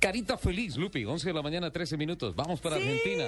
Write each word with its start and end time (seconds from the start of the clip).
Carita 0.00 0.38
feliz, 0.38 0.76
Lupi, 0.76 1.04
11 1.04 1.28
de 1.28 1.34
la 1.34 1.42
mañana, 1.42 1.70
13 1.70 1.98
minutos. 1.98 2.34
Vamos 2.34 2.58
para 2.60 2.76
Argentina. 2.76 3.24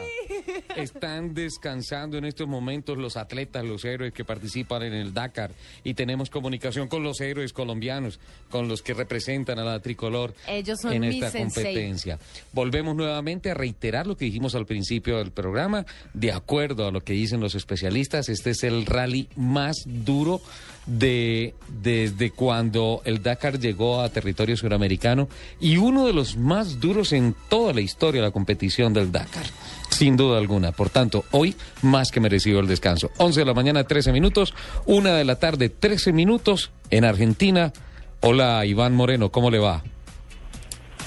Están 0.75 1.35
descansando 1.35 2.17
en 2.17 2.25
estos 2.25 2.49
momentos 2.49 2.97
los 2.97 3.19
atletas, 3.19 3.63
los 3.63 3.85
héroes 3.85 4.15
que 4.15 4.25
participan 4.25 4.83
en 4.85 4.95
el 4.95 5.13
Dakar. 5.13 5.51
Y 5.85 5.93
tenemos 5.93 6.31
comunicación 6.31 6.89
con 6.89 7.03
los 7.03 7.21
héroes 7.21 7.53
colombianos, 7.53 8.19
con 8.51 8.69
los 8.69 8.81
que 8.81 8.95
representan 8.95 9.59
a 9.59 9.65
la 9.65 9.81
tricolor 9.81 10.35
Ellos 10.49 10.81
son 10.81 10.95
en 10.95 11.05
esta 11.05 11.31
sensei. 11.31 11.65
competencia. 11.65 12.19
Volvemos 12.55 12.97
nuevamente 12.97 13.51
a 13.51 13.55
reiterar 13.55 14.07
lo 14.07 14.17
que 14.17 14.25
dijimos 14.25 14.55
al 14.55 14.65
principio 14.65 15.19
del 15.19 15.31
programa. 15.31 15.85
De 16.15 16.33
acuerdo 16.33 16.89
a 16.89 16.91
lo 16.91 17.03
que 17.03 17.13
dicen 17.13 17.41
los 17.41 17.55
especialistas, 17.55 18.31
este 18.31 18.49
es 18.49 18.65
el 18.65 18.87
rally 18.87 19.29
más 19.37 19.77
duro 19.85 20.41
de 20.87 21.55
desde 21.69 22.31
cuando 22.31 23.03
el 23.05 23.23
Dakar 23.23 23.59
llegó 23.59 24.01
a 24.01 24.09
territorio 24.09 24.57
suramericano 24.57 25.29
y 25.61 25.77
uno 25.77 26.07
de 26.07 26.13
los 26.13 26.37
más 26.37 26.81
duros 26.81 27.13
en 27.13 27.35
toda 27.49 27.73
la 27.73 27.81
historia 27.81 28.21
de 28.21 28.29
la 28.29 28.33
competición 28.33 28.93
del 28.93 29.13
Dakar. 29.13 29.45
Sin 29.91 30.17
duda 30.17 30.39
alguna. 30.39 30.73
Por 30.73 30.91
tanto, 30.91 31.25
hoy 31.31 31.55
más 31.83 32.11
que 32.11 32.21
merecido 32.21 32.61
el 32.61 32.67
descanso. 32.67 33.11
11 33.19 33.41
de 33.41 33.47
la 33.47 33.55
mañana, 33.55 33.85
13 33.85 34.13
minutos. 34.13 34.55
Una 34.87 35.15
de 35.15 35.25
la 35.25 35.37
tarde, 35.37 35.69
13 35.69 36.13
minutos 36.13 36.73
en 36.91 37.05
Argentina. 37.05 37.73
Hola, 38.21 38.65
Iván 38.65 38.95
Moreno, 38.95 39.31
¿cómo 39.31 39.51
le 39.51 39.59
va? 39.59 39.83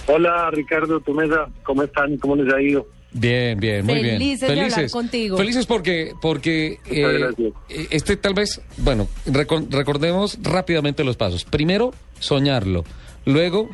Hola 0.08 0.52
Ricardo 0.52 1.00
Tumesa, 1.00 1.48
¿cómo 1.64 1.82
están? 1.82 2.18
¿Cómo 2.18 2.36
les 2.36 2.54
ha 2.54 2.62
ido? 2.62 2.86
Bien, 3.18 3.58
bien, 3.58 3.86
muy 3.86 4.04
bien. 4.04 4.18
Felices 4.18 4.42
de 4.50 4.62
hablar 4.62 4.90
contigo. 4.92 5.38
Felices 5.38 5.66
porque, 5.66 6.12
porque 6.22 6.80
eh, 6.86 7.30
eh, 7.70 7.88
este 7.92 8.18
tal 8.18 8.34
vez, 8.34 8.60
bueno, 8.76 9.08
reco- 9.26 9.66
recordemos 9.70 10.38
rápidamente 10.42 11.06
los 11.06 11.16
pasos. 11.16 11.46
Primero, 11.46 11.94
soñarlo. 12.20 12.84
Luego, 13.24 13.70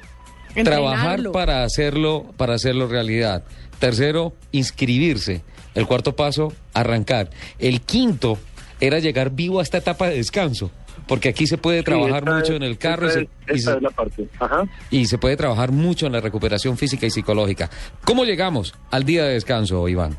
trabajar 0.63 1.31
para 1.31 1.63
hacerlo, 1.63 2.31
para 2.37 2.53
hacerlo 2.53 2.87
realidad. 2.87 3.43
Tercero, 3.79 4.33
inscribirse. 4.51 5.41
El 5.73 5.87
cuarto 5.87 6.15
paso, 6.15 6.53
arrancar. 6.73 7.31
El 7.57 7.81
quinto 7.81 8.37
era 8.79 8.99
llegar 8.99 9.31
vivo 9.31 9.59
a 9.59 9.63
esta 9.63 9.79
etapa 9.79 10.07
de 10.09 10.17
descanso. 10.17 10.69
Porque 11.07 11.29
aquí 11.29 11.45
se 11.47 11.57
puede 11.57 11.83
trabajar 11.83 12.23
Sí, 12.23 12.29
mucho 12.29 12.51
es- 12.53 12.57
en 12.57 12.63
el 12.63 12.77
carro 12.77 13.07
y 13.07 13.11
se, 13.11 13.19
es- 13.21 13.27
y 13.47 13.53
esta 13.57 13.71
se- 13.71 13.77
es 13.77 13.83
la 13.83 13.89
parte. 13.89 14.27
Ajá. 14.39 14.63
y 14.89 15.05
se 15.05 15.17
puede 15.17 15.35
trabajar 15.37 15.71
mucho 15.71 16.05
en 16.05 16.13
la 16.13 16.21
recuperación 16.21 16.77
física 16.77 17.05
y 17.05 17.09
psicológica. 17.09 17.69
¿Cómo 18.05 18.23
llegamos 18.23 18.73
al 18.91 19.03
día 19.03 19.25
de 19.25 19.33
descanso, 19.33 19.87
Iván? 19.89 20.17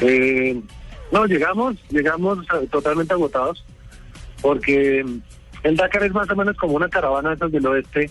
Eh, 0.00 0.60
no, 1.12 1.26
llegamos, 1.26 1.76
llegamos 1.90 2.38
eh, 2.38 2.66
totalmente 2.70 3.14
agotados, 3.14 3.64
porque 4.40 5.04
el 5.62 5.76
Dakar 5.76 6.04
es 6.04 6.12
más 6.12 6.28
o 6.30 6.36
menos 6.36 6.56
como 6.56 6.74
una 6.74 6.88
caravana 6.88 7.30
de 7.30 7.34
esas 7.36 7.52
del 7.52 7.66
oeste, 7.66 8.10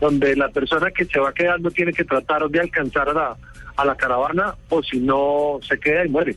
donde 0.00 0.34
la 0.36 0.48
persona 0.48 0.90
que 0.90 1.04
se 1.04 1.18
va 1.20 1.32
quedando 1.32 1.70
tiene 1.70 1.92
que 1.92 2.04
tratar 2.04 2.48
de 2.48 2.60
alcanzar 2.60 3.08
a 3.10 3.12
la, 3.12 3.36
a 3.76 3.84
la 3.84 3.94
caravana, 3.96 4.54
o 4.70 4.82
si 4.82 4.98
no, 4.98 5.58
se 5.66 5.78
queda 5.78 6.04
y 6.04 6.08
muere. 6.08 6.36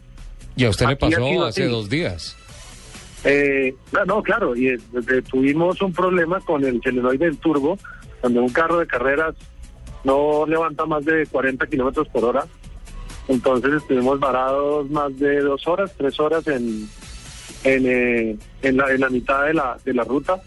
Y 0.56 0.66
a 0.66 0.70
usted 0.70 0.86
le 0.86 0.94
Aquí 0.94 1.10
pasó 1.10 1.46
hace 1.46 1.64
así. 1.64 1.72
dos 1.72 1.90
días. 1.90 2.38
Eh, 3.26 3.74
no, 4.06 4.22
claro, 4.22 4.56
y 4.56 4.68
eh, 4.68 4.80
tuvimos 5.30 5.82
un 5.82 5.94
problema 5.94 6.42
con 6.42 6.64
el 6.66 6.82
solenoide 6.82 7.26
del 7.26 7.38
turbo, 7.38 7.78
donde 8.22 8.40
un 8.40 8.50
carro 8.50 8.80
de 8.80 8.88
carreras 8.88 9.36
no 10.04 10.46
levanta 10.46 10.86
más 10.86 11.06
de 11.06 11.26
40 11.28 11.66
kilómetros 11.68 12.08
por 12.10 12.26
hora. 12.26 12.46
Entonces 13.30 13.74
estuvimos 13.74 14.20
varados 14.20 14.90
más 14.90 15.18
de 15.18 15.40
dos 15.40 15.66
horas, 15.68 15.94
tres 15.98 16.20
horas 16.20 16.46
en, 16.48 16.90
en, 17.64 17.86
eh, 17.88 18.38
en 18.62 18.78
la 18.78 19.10
mitad 19.10 19.46
de 19.46 19.54
la, 19.54 19.78
de 19.86 19.94
la 19.94 20.04
ruta. 20.04 20.42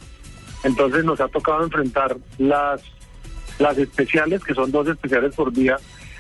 Entonces 0.62 1.04
nos 1.04 1.20
ha 1.20 1.28
tocado 1.28 1.64
enfrentar 1.64 2.16
las, 2.36 2.82
las 3.58 3.78
especiales, 3.78 4.44
que 4.44 4.52
son 4.52 4.70
dos 4.70 4.86
especiales 4.88 5.34
por 5.34 5.50
día, 5.50 5.78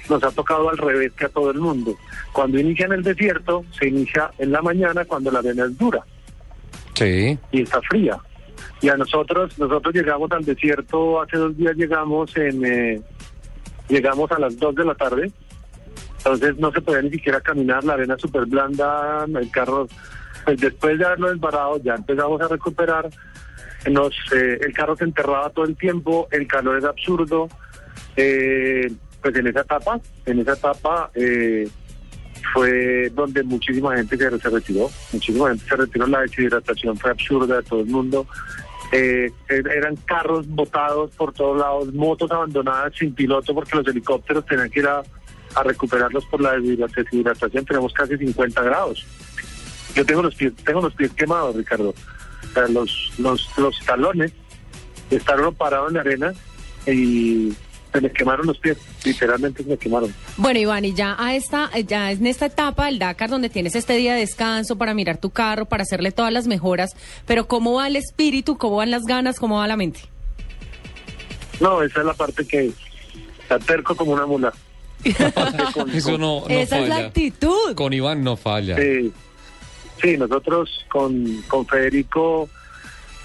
nos 0.08 0.22
ha 0.24 0.30
tocado 0.30 0.70
al 0.70 0.78
revés 0.78 1.12
que 1.12 1.26
a 1.26 1.28
todo 1.28 1.50
el 1.50 1.58
mundo. 1.58 1.94
Cuando 2.32 2.58
inicia 2.58 2.86
en 2.86 2.92
el 2.92 3.02
desierto, 3.02 3.66
se 3.78 3.88
inicia 3.88 4.30
en 4.38 4.52
la 4.52 4.62
mañana 4.62 5.04
cuando 5.04 5.30
la 5.30 5.40
arena 5.40 5.64
es 5.64 5.76
dura 5.76 6.02
Sí. 6.96 7.38
y 7.52 7.62
está 7.62 7.80
fría. 7.82 8.18
Y 8.80 8.88
a 8.88 8.96
nosotros, 8.96 9.58
nosotros 9.58 9.94
llegamos 9.94 10.30
al 10.32 10.44
desierto, 10.44 11.20
hace 11.20 11.36
dos 11.36 11.56
días 11.56 11.76
llegamos 11.76 12.34
en, 12.36 12.64
eh, 12.64 13.00
llegamos 13.88 14.30
a 14.32 14.38
las 14.38 14.58
dos 14.58 14.74
de 14.74 14.84
la 14.84 14.94
tarde, 14.94 15.30
entonces 16.18 16.56
no 16.56 16.72
se 16.72 16.80
podía 16.80 17.02
ni 17.02 17.10
siquiera 17.10 17.40
caminar, 17.40 17.84
la 17.84 17.94
arena 17.94 18.16
súper 18.18 18.46
blanda, 18.46 19.26
el 19.26 19.50
carro, 19.50 19.86
pues 20.44 20.60
después 20.60 20.98
de 20.98 21.06
haberlo 21.06 21.30
desbarado 21.30 21.78
ya 21.82 21.94
empezamos 21.94 22.40
a 22.40 22.48
recuperar, 22.48 23.08
nos, 23.90 24.14
eh, 24.34 24.58
el 24.60 24.72
carro 24.72 24.96
se 24.96 25.04
enterraba 25.04 25.50
todo 25.50 25.64
el 25.66 25.76
tiempo, 25.76 26.28
el 26.30 26.46
calor 26.46 26.78
era 26.78 26.88
absurdo, 26.88 27.48
eh, 28.16 28.90
pues 29.22 29.36
en 29.36 29.46
esa 29.46 29.60
etapa, 29.60 30.00
en 30.24 30.38
esa 30.40 30.54
etapa 30.54 31.10
eh, 31.14 31.68
fue 32.52 33.10
donde 33.14 33.42
muchísima 33.42 33.96
gente 33.96 34.16
se, 34.16 34.28
retiró, 34.50 34.90
muchísima 35.12 35.48
gente 35.50 35.64
se 35.68 35.76
retiró, 35.76 36.06
la 36.06 36.20
deshidratación 36.20 36.96
fue 36.96 37.10
absurda 37.10 37.56
de 37.56 37.62
todo 37.62 37.80
el 37.80 37.86
mundo, 37.86 38.26
eh, 38.92 39.30
er- 39.48 39.70
eran 39.72 39.96
carros 40.04 40.46
botados 40.48 41.10
por 41.16 41.32
todos 41.32 41.58
lados, 41.58 41.92
motos 41.92 42.30
abandonadas 42.30 42.92
sin 42.96 43.14
piloto 43.14 43.54
porque 43.54 43.76
los 43.76 43.86
helicópteros 43.88 44.44
tenían 44.46 44.70
que 44.70 44.80
ir 44.80 44.86
a, 44.86 45.02
recuperarlos 45.64 46.24
por 46.26 46.40
la 46.42 46.56
deshidra- 46.56 46.92
deshidratación, 46.94 47.64
tenemos 47.64 47.92
casi 47.94 48.16
50 48.18 48.62
grados. 48.62 49.06
Yo 49.94 50.04
tengo 50.04 50.22
los 50.22 50.34
pies, 50.34 50.52
tengo 50.64 50.82
los 50.82 50.94
pies 50.94 51.10
quemados, 51.14 51.56
Ricardo. 51.56 51.94
O 52.50 52.52
sea, 52.52 52.68
los, 52.68 53.12
los, 53.18 53.48
los 53.58 53.78
talones 53.86 54.32
estaban 55.10 55.54
parados 55.54 55.88
en 55.88 55.94
la 55.94 56.00
arena 56.02 56.34
y 56.86 57.54
se 57.92 58.00
me 58.00 58.10
quemaron 58.10 58.46
los 58.46 58.58
pies, 58.58 58.76
literalmente 59.04 59.62
se 59.62 59.68
me 59.70 59.76
quemaron. 59.78 60.12
Bueno, 60.36 60.58
Iván, 60.58 60.84
y 60.84 60.92
ya 60.94 61.16
a 61.18 61.34
esta, 61.34 61.70
ya 61.86 62.10
en 62.12 62.26
esta 62.26 62.46
etapa 62.46 62.86
del 62.86 62.98
Dakar 62.98 63.30
donde 63.30 63.48
tienes 63.48 63.74
este 63.74 63.94
día 63.96 64.14
de 64.14 64.20
descanso 64.20 64.76
para 64.76 64.92
mirar 64.94 65.16
tu 65.18 65.30
carro, 65.30 65.64
para 65.66 65.82
hacerle 65.82 66.12
todas 66.12 66.32
las 66.32 66.46
mejoras, 66.46 66.90
pero 67.26 67.46
¿cómo 67.48 67.74
va 67.74 67.86
el 67.86 67.96
espíritu? 67.96 68.58
¿Cómo 68.58 68.76
van 68.76 68.90
las 68.90 69.04
ganas? 69.04 69.38
¿Cómo 69.38 69.56
va 69.58 69.66
la 69.66 69.76
mente? 69.76 70.00
No, 71.60 71.82
esa 71.82 72.00
es 72.00 72.06
la 72.06 72.14
parte 72.14 72.46
que 72.46 72.70
está 73.40 73.58
terco 73.58 73.96
como 73.96 74.12
una 74.12 74.26
mula. 74.26 74.52
Con- 75.74 75.90
Eso 75.90 76.18
no, 76.18 76.40
no 76.40 76.46
Esa 76.48 76.80
es 76.80 76.88
la 76.88 76.98
actitud. 76.98 77.74
Con 77.74 77.92
Iván 77.92 78.22
no 78.24 78.36
falla. 78.36 78.76
Sí, 78.76 79.12
sí, 80.02 80.16
nosotros 80.18 80.84
con, 80.88 81.42
con 81.48 81.66
Federico 81.66 82.48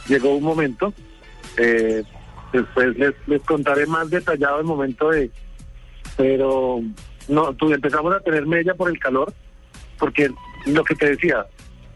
llegó 0.07 0.35
un 0.35 0.43
momento, 0.43 0.93
eh, 1.57 2.03
después 2.53 2.97
les, 2.97 3.13
les 3.27 3.41
contaré 3.43 3.85
más 3.85 4.09
detallado 4.09 4.59
el 4.59 4.65
momento 4.65 5.09
de, 5.09 5.31
pero 6.17 6.81
no, 7.27 7.53
tu- 7.53 7.71
empezamos 7.73 8.13
a 8.13 8.19
tener 8.19 8.45
mella 8.45 8.73
por 8.73 8.89
el 8.89 8.99
calor, 8.99 9.33
porque 9.97 10.31
lo 10.65 10.83
que 10.83 10.95
te 10.95 11.11
decía, 11.11 11.45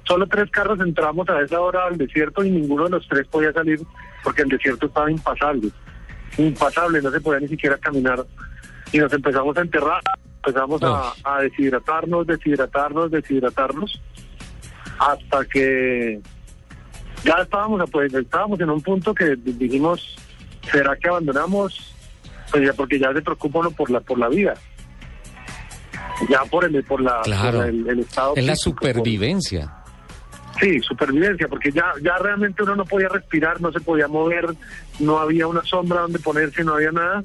solo 0.04 0.28
tres 0.28 0.50
carros 0.52 0.80
entramos 0.80 1.28
a 1.30 1.42
esa 1.42 1.60
hora 1.62 1.86
al 1.86 1.98
desierto 1.98 2.44
y 2.44 2.52
ninguno 2.52 2.86
de 2.86 2.92
los 2.92 3.08
tres 3.08 3.28
podía 3.28 3.52
salir 3.52 3.80
porque 4.24 4.44
el 4.44 4.50
desierto 4.50 4.86
estaba 4.88 5.10
impasable, 5.12 5.70
impasable, 6.38 7.02
no 7.02 7.12
se 7.12 7.22
podía 7.22 7.40
ni 7.40 7.48
siquiera 7.48 7.78
caminar 7.78 8.24
y 8.92 8.98
nos 9.00 9.12
empezamos 9.14 9.58
a 9.58 9.62
enterrar, 9.62 10.02
empezamos 10.38 10.82
a, 10.84 11.14
a 11.24 11.42
deshidratarnos, 11.42 12.28
deshidratarnos, 12.28 13.12
deshidratarnos, 13.12 14.02
hasta 15.00 15.46
que 15.46 16.22
ya 17.24 17.34
estábamos, 17.42 17.90
pues, 17.92 18.14
estábamos 18.14 18.60
en 18.60 18.70
un 18.70 18.82
punto 18.82 19.14
que 19.14 19.36
dijimos, 19.36 20.16
¿será 20.72 20.96
que 20.96 21.10
abandonamos? 21.10 21.94
Pues 22.52 22.66
ya 22.66 22.74
porque 22.74 23.00
ya 23.00 23.12
se 23.14 23.22
preocupa 23.22 23.60
uno 23.60 23.72
por 23.72 23.90
la 23.90 24.00
por 24.00 24.18
la 24.20 24.30
vida, 24.30 24.54
ya 26.30 26.44
por 26.46 26.66
el 26.66 26.84
por 26.84 27.02
la 27.02 27.22
Claro. 27.24 27.60
por 27.60 27.68
el, 27.68 27.88
el 27.90 28.00
estado 28.00 28.34
Es 28.36 28.46
la 28.46 28.56
supervivencia. 28.56 29.72
Sí, 30.60 30.80
supervivencia, 30.80 31.50
porque 31.50 31.70
ya, 31.70 31.92
ya 32.02 32.18
realmente 32.18 32.64
uno 32.64 32.76
no 32.78 32.86
podía 32.86 33.10
respirar, 33.10 33.60
no 33.60 33.74
se 33.74 33.82
podía 33.82 34.08
mover, 34.08 34.46
no 35.00 35.20
había 35.20 35.48
una 35.48 35.62
sombra 35.64 36.02
donde 36.02 36.20
ponerse, 36.20 36.64
no 36.64 36.76
había 36.76 36.92
nada. 36.94 37.24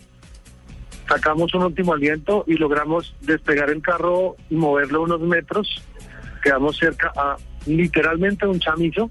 Sacamos 1.08 1.54
un 1.54 1.62
último 1.62 1.94
aliento 1.94 2.44
y 2.48 2.54
logramos 2.54 3.14
despegar 3.20 3.70
el 3.70 3.82
carro 3.82 4.36
y 4.48 4.56
moverlo 4.56 5.02
unos 5.02 5.20
metros. 5.20 5.80
Quedamos 6.42 6.76
cerca 6.76 7.12
a 7.16 7.36
literalmente 7.66 8.46
un 8.46 8.58
chamizo, 8.58 9.10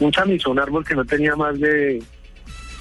un 0.00 0.12
chamizo, 0.12 0.50
un 0.50 0.58
árbol 0.58 0.84
que 0.84 0.94
no 0.94 1.04
tenía 1.04 1.34
más 1.34 1.58
de, 1.58 2.02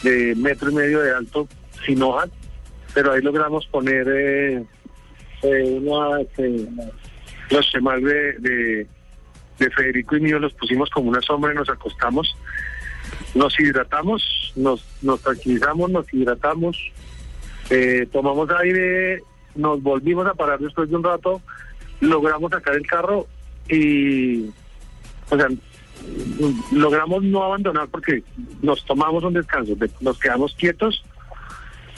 de 0.04 0.36
metro 0.36 0.72
y 0.72 0.76
medio 0.76 1.02
de 1.02 1.14
alto, 1.14 1.48
sin 1.86 2.02
hojas, 2.02 2.30
pero 2.94 3.12
ahí 3.12 3.22
logramos 3.22 3.66
poner 3.68 4.08
eh, 4.08 4.64
eh, 5.44 5.80
una, 5.82 6.22
eh, 6.38 6.68
los 7.50 7.72
temas 7.72 8.02
de, 8.02 8.34
de, 8.40 8.88
de 9.60 9.70
Federico 9.72 10.16
y 10.16 10.22
mío 10.22 10.40
los 10.40 10.54
pusimos 10.54 10.90
como 10.90 11.10
una 11.10 11.22
sombra 11.22 11.54
y 11.54 11.56
nos 11.56 11.70
acostamos. 11.70 12.36
Nos 13.36 13.60
hidratamos, 13.60 14.54
nos, 14.56 14.84
nos 15.02 15.22
tranquilizamos, 15.22 15.92
nos 15.92 16.14
hidratamos, 16.14 16.78
eh, 17.70 18.08
tomamos 18.12 18.50
aire, 18.50 19.22
nos 19.56 19.82
volvimos 19.82 20.26
a 20.28 20.34
parar 20.34 20.60
después 20.60 20.90
de 20.90 20.96
un 20.96 21.04
rato, 21.04 21.42
logramos 22.00 22.52
sacar 22.52 22.76
el 22.76 22.86
carro 22.86 23.28
y, 23.70 24.46
o 25.30 25.38
sea, 25.38 25.48
logramos 26.72 27.24
no 27.24 27.44
abandonar 27.44 27.88
porque 27.90 28.24
nos 28.62 28.84
tomamos 28.86 29.24
un 29.24 29.34
descanso, 29.34 29.76
de- 29.76 29.90
nos 30.02 30.18
quedamos 30.20 30.54
quietos 30.56 31.04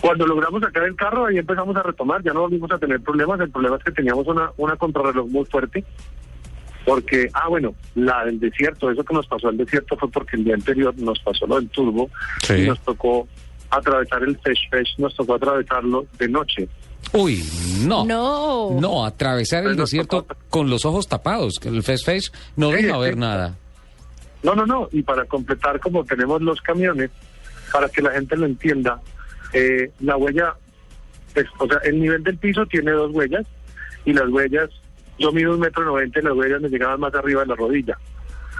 Cuando 0.02 0.26
logramos 0.26 0.62
sacar 0.62 0.84
el 0.84 0.96
carro, 0.96 1.26
ahí 1.26 1.38
empezamos 1.40 1.76
a 1.76 1.84
retomar, 1.84 2.24
ya 2.24 2.32
no 2.32 2.40
volvimos 2.42 2.72
a 2.72 2.78
tener 2.78 3.02
problemas. 3.02 3.38
El 3.42 3.50
problema 3.52 3.76
es 3.76 3.84
que 3.84 3.92
teníamos 3.92 4.26
una, 4.28 4.50
una 4.56 4.78
contrarreloj 4.78 5.28
muy 5.30 5.44
fuerte, 5.44 5.84
porque, 6.86 7.30
ah, 7.34 7.50
bueno, 7.50 7.76
la 7.96 8.24
del 8.24 8.40
desierto, 8.40 8.90
eso 8.90 9.04
que 9.04 9.14
nos 9.14 9.28
pasó 9.28 9.50
al 9.50 9.58
desierto 9.58 9.98
fue 9.98 10.10
porque 10.10 10.38
el 10.38 10.46
día 10.46 10.54
anterior 10.56 10.94
nos 10.98 11.20
pasó 11.20 11.46
lo 11.48 11.58
del 11.58 11.68
turbo 11.70 12.10
Sí. 12.44 12.54
y 12.54 12.68
nos 12.68 12.80
tocó 12.80 13.28
atravesar 13.70 14.24
el 14.24 14.38
Fesh 14.40 14.70
Fesh, 14.72 14.98
nos 15.00 15.14
tocó 15.16 15.34
atravesarlo 15.36 16.06
de 16.18 16.30
noche. 16.30 16.70
Uy, 17.12 17.44
no. 17.86 18.06
No. 18.06 18.72
No, 18.80 19.06
atravesar 19.06 19.60
el 19.66 19.76
Pues 19.76 19.90
desierto 19.92 20.24
tocó- 20.24 20.36
con 20.50 20.70
los 20.70 20.86
ojos 20.86 21.10
tapados, 21.10 21.60
que 21.60 21.68
el 21.68 21.84
Fest 21.84 22.06
Face 22.06 22.32
no 22.56 22.70
Sí, 22.72 22.84
deja 22.84 22.98
ver 23.00 23.16
sí. 23.16 23.20
nada. 23.20 23.58
No, 24.44 24.56
no, 24.56 24.66
no. 24.66 24.90
Y 24.92 25.04
para 25.04 25.26
completar, 25.26 25.80
como 25.80 26.06
tenemos 26.06 26.42
los 26.42 26.62
camiones, 26.62 27.12
para 27.72 27.90
que 27.90 28.02
la 28.02 28.12
gente 28.12 28.38
lo 28.38 28.46
entienda, 28.46 29.02
eh, 29.54 29.92
la 30.00 30.18
huella, 30.18 30.56
pues, 31.34 31.48
o 31.58 31.68
sea, 31.68 31.80
el 31.84 32.00
nivel 32.00 32.24
del 32.24 32.38
piso 32.38 32.66
tiene 32.66 32.92
dos 32.92 33.12
huellas 33.12 33.46
y 34.06 34.14
las 34.14 34.30
huellas, 34.30 34.70
yo 35.18 35.32
mido 35.32 35.54
un 35.54 35.60
metro 35.60 35.84
noventa 35.84 36.20
y 36.20 36.24
las 36.24 36.34
huellas 36.34 36.62
me 36.62 36.70
llegaban 36.70 37.00
más 37.00 37.14
arriba 37.14 37.42
de 37.42 37.48
la 37.48 37.56
rodilla. 37.56 37.98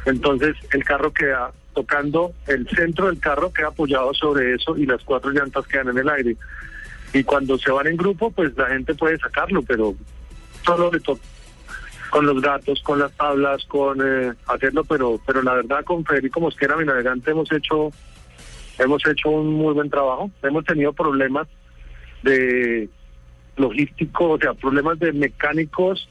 Entonces, 0.06 0.56
el 0.72 0.84
carro 0.84 1.12
queda 1.14 1.52
tocando, 1.74 2.34
el 2.48 2.68
centro 2.70 3.08
del 3.08 3.20
carro 3.20 3.52
queda 3.54 3.68
apoyado 3.68 4.14
sobre 4.14 4.56
eso 4.56 4.78
y 4.78 4.86
las 4.86 5.04
cuatro 5.04 5.32
llantas 5.32 5.66
quedan 5.68 5.90
en 5.90 6.00
el 6.00 6.10
aire. 6.10 6.38
Y 7.14 7.24
cuando 7.24 7.58
se 7.58 7.72
van 7.72 7.88
en 7.88 7.98
grupo, 7.98 8.32
pues 8.32 8.56
la 8.58 8.68
gente 8.68 8.94
puede 8.96 9.18
sacarlo, 9.18 9.62
pero 9.62 9.96
solo 10.66 10.92
le 10.92 11.00
toca 11.00 11.22
con 12.10 12.26
los 12.26 12.42
datos, 12.42 12.82
con 12.84 13.00
las 13.00 13.12
tablas, 13.14 13.64
con 13.66 14.00
eh, 14.04 14.34
hacerlo, 14.48 14.84
pero 14.84 15.20
pero 15.26 15.42
la 15.44 15.54
verdad 15.54 15.84
con 15.84 16.04
Federico 16.06 16.40
Mosquera, 16.40 16.76
mi 16.78 16.86
navegante, 16.86 17.32
hemos 17.32 17.52
hecho 17.52 17.90
hemos 18.78 19.06
hecho 19.06 19.30
un 19.30 19.54
muy 19.54 19.74
buen 19.74 19.90
trabajo. 19.90 20.32
Hemos 20.42 20.64
tenido 20.66 20.94
problemas 20.94 21.48
de 22.24 22.90
logístico, 23.58 24.32
o 24.32 24.38
sea, 24.40 24.54
problemas 24.54 25.00
de 25.00 25.12
mecánicos, 25.12 26.08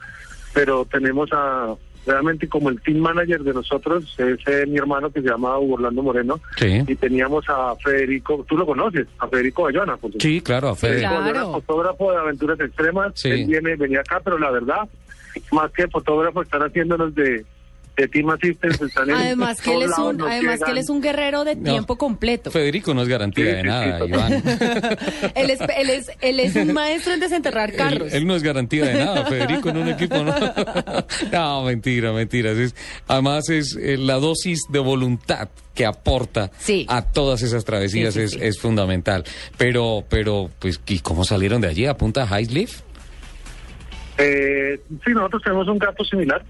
pero 0.53 0.85
tenemos 0.85 1.31
a 1.33 1.75
realmente 2.06 2.49
como 2.49 2.71
el 2.71 2.81
team 2.81 2.99
manager 2.99 3.43
de 3.43 3.53
nosotros, 3.53 4.15
es 4.19 4.39
eh, 4.47 4.65
mi 4.67 4.79
hermano 4.79 5.11
que 5.11 5.21
se 5.21 5.29
llama 5.29 5.59
Hugo 5.59 5.75
Orlando 5.75 6.03
Moreno, 6.03 6.41
Sí. 6.56 6.83
y 6.87 6.95
teníamos 6.95 7.45
a 7.50 7.75
Federico, 7.77 8.47
tú 8.49 8.56
lo 8.56 8.65
conoces, 8.65 9.06
a 9.19 9.29
Federico 9.29 9.65
Bayona, 9.65 9.97
por 9.99 10.12
supuesto. 10.12 10.27
Sí, 10.27 10.41
claro, 10.41 10.69
a 10.71 10.75
Fede. 10.77 11.00
Claro. 11.00 11.21
Bayona, 11.21 11.45
fotógrafo 11.47 12.11
de 12.12 12.19
aventuras 12.19 12.61
extremas, 12.61 13.12
Sí. 13.15 13.29
él 13.29 13.47
viene, 13.47 13.77
venía 13.77 14.00
acá, 14.00 14.21
pero 14.25 14.39
la 14.39 14.50
verdad, 14.50 14.89
más 15.52 15.70
que 15.73 15.87
fotógrafo, 15.88 16.43
están 16.43 16.62
haciénlos 16.62 17.14
de, 17.14 17.44
de 17.96 18.08
Team 18.08 18.31
Assistance, 18.31 18.85
están 18.87 19.11
en 19.11 19.17
Además 19.17 19.61
que 19.61 19.75
él 19.75 19.82
es 19.82 19.99
un, 19.99 20.20
además 20.23 20.61
que 20.64 20.70
él 20.70 20.79
es 20.79 20.88
un 20.88 21.00
guerrero 21.00 21.44
de 21.44 21.56
No. 21.56 21.70
tiempo 21.73 21.96
completo. 21.99 22.50
Federico 22.50 22.94
no 22.94 23.02
es 23.02 23.08
garantía 23.08 23.44
Sí, 23.44 23.50
de 23.50 23.61
sí, 23.62 23.67
nada. 23.67 24.06
Iván. 24.06 24.32
él 25.35 25.50
es, 25.50 25.61
él 25.76 25.90
es, 25.90 26.11
él 26.20 26.40
es 26.40 26.55
un 26.56 26.73
maestro 26.73 27.12
en 27.14 27.20
desenterrar 27.20 27.73
carros. 27.73 28.12
él 28.12 28.26
no 28.26 28.37
es 28.37 28.43
garantía 28.43 28.85
de 28.85 28.94
nada, 29.05 29.25
Federico 29.26 29.69
en 29.70 29.76
un 29.79 29.88
equipo 29.88 30.17
no. 30.23 30.35
No, 31.32 31.62
mentira, 31.64 32.12
mentiras. 32.12 32.56
Es, 32.56 32.75
además 33.08 33.49
es 33.50 33.76
eh, 33.81 33.96
la 33.99 34.14
dosis 34.17 34.61
de 34.70 34.79
voluntad 34.79 35.49
que 35.75 35.87
aporta 35.87 36.50
Sí. 36.58 36.87
a 36.88 37.02
todas 37.02 37.43
esas 37.43 37.64
travesías 37.64 38.12
Sí, 38.14 38.20
sí, 38.20 38.25
es, 38.25 38.31
sí. 38.32 38.38
es 38.43 38.58
fundamental. 38.58 39.23
Pero, 39.56 40.05
pero, 40.08 40.50
pues, 40.58 40.81
¿y 40.88 40.99
cómo 41.00 41.25
salieron 41.25 41.61
de 41.61 41.69
allí 41.69 41.87
a 41.87 41.96
punta 41.96 42.26
Highsleaf? 42.26 42.81
Eh, 44.19 44.81
sí, 45.05 45.12
nosotros 45.12 45.43
tenemos 45.43 45.69
un 45.69 45.79
gato 45.79 46.05
similar, 46.05 46.44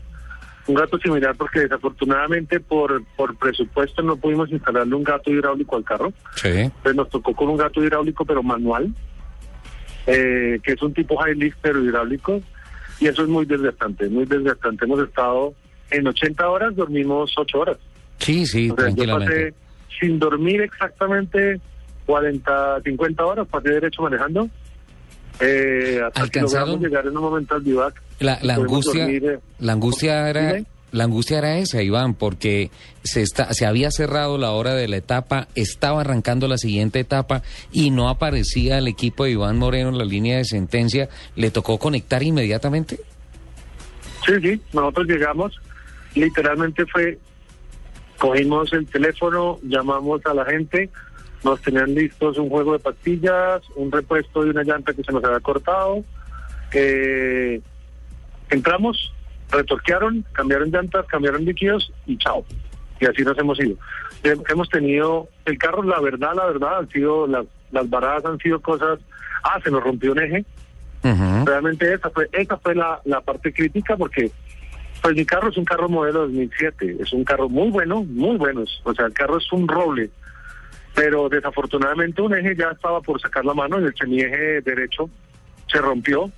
un 0.66 0.74
gato 0.74 0.98
similar 0.98 1.36
porque 1.36 1.60
desafortunadamente 1.60 2.60
por, 2.60 3.04
por 3.16 3.36
presupuesto 3.36 4.02
no 4.02 4.16
pudimos 4.16 4.50
instalarle 4.50 4.94
un 4.94 5.04
gato 5.04 5.30
hidráulico 5.30 5.76
al 5.76 5.84
carro. 5.84 6.12
Sí. 6.34 6.48
Entonces 6.48 6.94
nos 6.96 7.10
tocó 7.10 7.34
con 7.34 7.48
un 7.48 7.56
gato 7.56 7.82
hidráulico 7.82 8.24
pero 8.24 8.42
manual, 8.42 8.92
eh, 10.06 10.58
que 10.62 10.72
es 10.72 10.82
un 10.82 10.94
tipo 10.94 11.16
high 11.18 11.34
lift 11.34 11.58
pero 11.60 11.82
hidráulico, 11.84 12.40
y 13.00 13.06
eso 13.06 13.22
es 13.22 13.28
muy 13.28 13.44
desgastante, 13.44 14.08
muy 14.08 14.24
desgastante. 14.24 14.84
Hemos 14.84 15.00
estado 15.00 15.54
en 15.90 16.06
80 16.06 16.48
horas, 16.48 16.74
dormimos 16.74 17.32
8 17.36 17.58
horas. 17.58 17.76
Sí, 18.18 18.46
sí, 18.46 18.70
O 18.70 18.74
sea, 18.74 18.88
yo 18.88 18.94
tranquilamente. 18.94 19.34
pasé 19.34 19.54
sin 20.00 20.18
dormir 20.18 20.60
exactamente 20.62 21.60
40, 22.06 22.80
50 22.82 23.24
horas, 23.26 23.46
pasé 23.48 23.70
derecho 23.70 24.02
manejando. 24.02 24.48
Eh, 25.40 26.00
hasta 26.04 26.20
¿Alcanzaron? 26.20 26.80
llegar 26.80 27.06
en 27.06 27.16
un 27.16 27.22
momento 27.22 27.54
al 27.54 27.62
vivac. 27.62 28.02
La, 28.18 28.38
angustia, 28.54 29.02
dormir, 29.04 29.24
eh, 29.24 29.38
la 29.60 29.72
angustia 29.72 30.28
era, 30.28 30.52
Dime. 30.54 30.66
la 30.90 31.04
angustia 31.04 31.38
era 31.38 31.58
esa, 31.58 31.82
Iván, 31.82 32.14
porque 32.14 32.70
se 33.04 33.22
está, 33.22 33.52
se 33.52 33.64
había 33.64 33.90
cerrado 33.92 34.38
la 34.38 34.50
hora 34.50 34.74
de 34.74 34.88
la 34.88 34.96
etapa, 34.96 35.46
estaba 35.54 36.00
arrancando 36.00 36.48
la 36.48 36.58
siguiente 36.58 36.98
etapa 36.98 37.42
y 37.70 37.90
no 37.90 38.08
aparecía 38.08 38.78
el 38.78 38.88
equipo 38.88 39.24
de 39.24 39.30
Iván 39.32 39.58
Moreno 39.58 39.90
en 39.90 39.98
la 39.98 40.04
línea 40.04 40.38
de 40.38 40.44
sentencia. 40.44 41.08
¿Le 41.36 41.50
tocó 41.50 41.78
conectar 41.78 42.22
inmediatamente? 42.22 42.98
Sí, 44.26 44.32
sí, 44.42 44.60
nosotros 44.72 45.06
llegamos, 45.06 45.60
literalmente 46.14 46.84
fue, 46.86 47.18
cogimos 48.18 48.72
el 48.72 48.86
teléfono, 48.86 49.58
llamamos 49.62 50.20
a 50.26 50.34
la 50.34 50.44
gente, 50.44 50.90
nos 51.44 51.60
tenían 51.62 51.94
listos 51.94 52.38
un 52.38 52.48
juego 52.48 52.72
de 52.72 52.78
pastillas, 52.78 53.62
un 53.76 53.92
repuesto 53.92 54.42
de 54.42 54.50
una 54.50 54.62
llanta 54.62 54.92
que 54.92 55.04
se 55.04 55.12
nos 55.12 55.22
había 55.24 55.40
cortado, 55.40 56.04
eh, 56.72 57.60
entramos, 58.50 59.12
retorquearon, 59.50 60.24
cambiaron 60.32 60.70
llantas, 60.70 61.06
cambiaron 61.06 61.44
líquidos 61.44 61.92
y 62.06 62.16
chao. 62.18 62.44
Y 63.00 63.06
así 63.06 63.22
nos 63.22 63.38
hemos 63.38 63.60
ido. 63.60 63.76
Hemos 64.48 64.68
tenido, 64.68 65.28
el 65.44 65.56
carro, 65.58 65.82
la 65.84 66.00
verdad, 66.00 66.32
la 66.34 66.46
verdad, 66.46 66.78
han 66.78 66.88
sido, 66.88 67.26
las, 67.26 67.46
las 67.70 67.88
varadas 67.88 68.24
han 68.24 68.38
sido 68.38 68.60
cosas, 68.60 68.98
ah, 69.44 69.60
se 69.62 69.70
nos 69.70 69.82
rompió 69.82 70.12
un 70.12 70.18
eje. 70.20 70.44
Realmente 71.44 71.94
esa 71.94 72.10
fue 72.10 72.28
esa 72.32 72.56
fue 72.56 72.74
la, 72.74 73.00
la 73.04 73.20
parte 73.20 73.52
crítica 73.52 73.96
porque 73.96 74.32
pues 75.00 75.14
mi 75.14 75.24
carro 75.24 75.48
es 75.48 75.56
un 75.56 75.64
carro 75.64 75.88
modelo 75.88 76.22
2007, 76.22 76.96
es 77.00 77.12
un 77.12 77.24
carro 77.24 77.48
muy 77.48 77.70
bueno, 77.70 78.02
muy 78.02 78.36
bueno, 78.36 78.64
o 78.82 78.94
sea, 78.94 79.06
el 79.06 79.12
carro 79.12 79.38
es 79.38 79.52
un 79.52 79.68
roble, 79.68 80.10
pero 80.98 81.28
desafortunadamente 81.28 82.20
un 82.20 82.34
eje 82.34 82.56
ya 82.56 82.70
estaba 82.70 83.00
por 83.00 83.20
sacar 83.20 83.44
la 83.44 83.54
mano 83.54 83.80
y 83.80 83.84
el 83.84 83.94
semieje 83.94 84.60
derecho 84.62 85.08
se 85.70 85.78
rompió, 85.78 86.28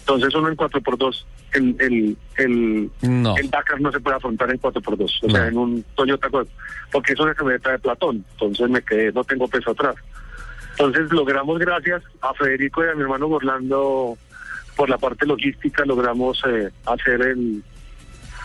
entonces 0.00 0.34
uno 0.34 0.48
en 0.48 0.56
4x2, 0.56 1.24
el, 1.52 1.76
el, 1.78 2.16
el, 2.36 2.90
No. 3.02 3.36
el 3.36 3.48
Dakar 3.50 3.80
no 3.80 3.92
se 3.92 4.00
puede 4.00 4.16
afrontar 4.16 4.50
en 4.50 4.60
4x2, 4.60 5.18
o 5.22 5.26
No. 5.28 5.32
sea, 5.34 5.46
en 5.46 5.56
un 5.56 5.84
Toyota, 5.94 6.28
Corolla, 6.30 6.50
porque 6.90 7.12
es 7.12 7.20
una 7.20 7.32
camioneta 7.34 7.70
de 7.70 7.78
Platón, 7.78 8.24
entonces 8.32 8.68
me 8.68 8.82
quedé, 8.82 9.12
no 9.12 9.22
tengo 9.22 9.46
peso 9.46 9.70
atrás. 9.70 9.94
Entonces 10.72 11.12
logramos, 11.12 11.58
gracias 11.60 12.02
a 12.22 12.34
Federico 12.34 12.84
y 12.84 12.88
a 12.88 12.94
mi 12.96 13.02
hermano 13.02 13.28
Orlando, 13.28 14.16
por 14.74 14.88
la 14.90 14.98
parte 14.98 15.26
logística, 15.26 15.84
logramos 15.84 16.42
eh, 16.48 16.70
hacer 16.86 17.20
el 17.22 17.62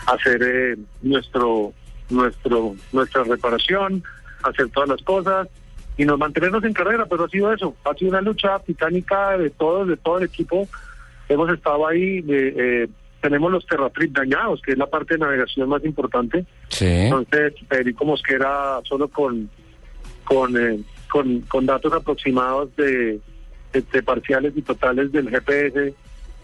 hacer 0.06 0.40
eh, 0.42 0.76
nuestro 1.02 1.72
nuestro 2.10 2.76
nuestra 2.92 3.24
reparación, 3.24 4.04
hacer 4.42 4.68
todas 4.70 4.88
las 4.88 5.02
cosas 5.02 5.48
y 5.96 6.04
nos 6.04 6.18
mantenernos 6.18 6.62
en 6.64 6.72
carrera, 6.72 7.06
pero 7.06 7.24
ha 7.24 7.28
sido 7.28 7.52
eso, 7.52 7.74
ha 7.84 7.94
sido 7.94 8.10
una 8.10 8.20
lucha 8.20 8.58
titánica 8.60 9.36
de 9.36 9.50
todos, 9.50 9.88
de 9.88 9.96
todo 9.96 10.18
el 10.18 10.24
equipo. 10.24 10.68
Hemos 11.28 11.50
estado 11.50 11.86
ahí, 11.86 12.18
eh, 12.28 12.54
eh, 12.56 12.88
tenemos 13.20 13.50
los 13.50 13.66
terratrip 13.66 14.16
dañados, 14.16 14.62
que 14.62 14.72
es 14.72 14.78
la 14.78 14.86
parte 14.86 15.14
de 15.14 15.20
navegación 15.20 15.68
más 15.68 15.84
importante. 15.84 16.44
Sí. 16.68 16.86
Entonces, 16.86 17.54
Federico 17.68 18.04
Mosquera 18.04 18.80
solo 18.84 19.08
con 19.08 19.50
con, 20.24 20.56
eh, 20.56 20.78
con, 21.10 21.40
con 21.42 21.64
datos 21.64 21.90
aproximados 21.92 22.74
de, 22.76 23.18
de- 23.72 23.82
de 23.92 24.02
parciales 24.02 24.52
y 24.56 24.60
totales 24.62 25.10
del 25.10 25.30
GPS, 25.30 25.94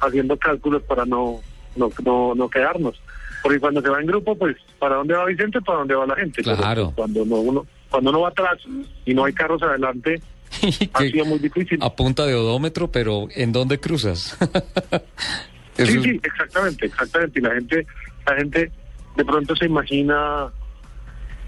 haciendo 0.00 0.36
cálculos 0.38 0.82
para 0.84 1.04
no, 1.04 1.40
no, 1.76 1.90
no, 2.02 2.34
no 2.34 2.48
quedarnos. 2.48 2.98
Porque 3.42 3.60
cuando 3.60 3.82
se 3.82 3.90
va 3.90 4.00
en 4.00 4.06
grupo, 4.06 4.36
pues, 4.36 4.56
¿para 4.78 4.96
dónde 4.96 5.12
va 5.14 5.26
Vicente? 5.26 5.60
¿Para 5.60 5.80
dónde 5.80 5.94
va 5.94 6.06
la 6.06 6.16
gente? 6.16 6.42
Claro. 6.42 6.92
cuando, 6.96 7.26
no, 7.26 7.36
uno, 7.36 7.66
cuando 7.94 8.10
uno 8.10 8.22
va 8.22 8.30
atrás 8.30 8.58
y 9.04 9.14
no 9.14 9.24
hay 9.24 9.32
carros 9.32 9.62
adelante, 9.62 10.20
ha 10.94 10.98
sido 10.98 11.24
muy 11.26 11.38
difícil. 11.38 11.78
a 11.80 11.94
punta 11.94 12.26
de 12.26 12.34
odómetro, 12.34 12.90
pero 12.90 13.28
¿en 13.30 13.52
dónde 13.52 13.78
cruzas? 13.78 14.36
Sí, 15.76 15.86
sí, 15.86 16.20
exactamente, 16.22 16.86
exactamente. 16.86 17.40
Y 17.40 17.42
la 17.42 17.52
gente, 17.52 17.84
la 18.24 18.36
gente 18.36 18.70
de 19.16 19.24
pronto 19.24 19.56
se 19.56 19.66
imagina, 19.66 20.46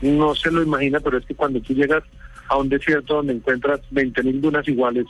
no 0.02 0.34
se 0.34 0.50
lo 0.50 0.64
imagina, 0.64 0.98
pero 0.98 1.18
es 1.18 1.24
que 1.24 1.36
cuando 1.36 1.60
tú 1.60 1.74
llegas 1.74 2.02
a 2.48 2.56
un 2.56 2.68
desierto 2.68 3.14
donde 3.14 3.34
encuentras 3.34 3.78
20.000 3.92 4.40
dunas 4.40 4.66
iguales, 4.66 5.06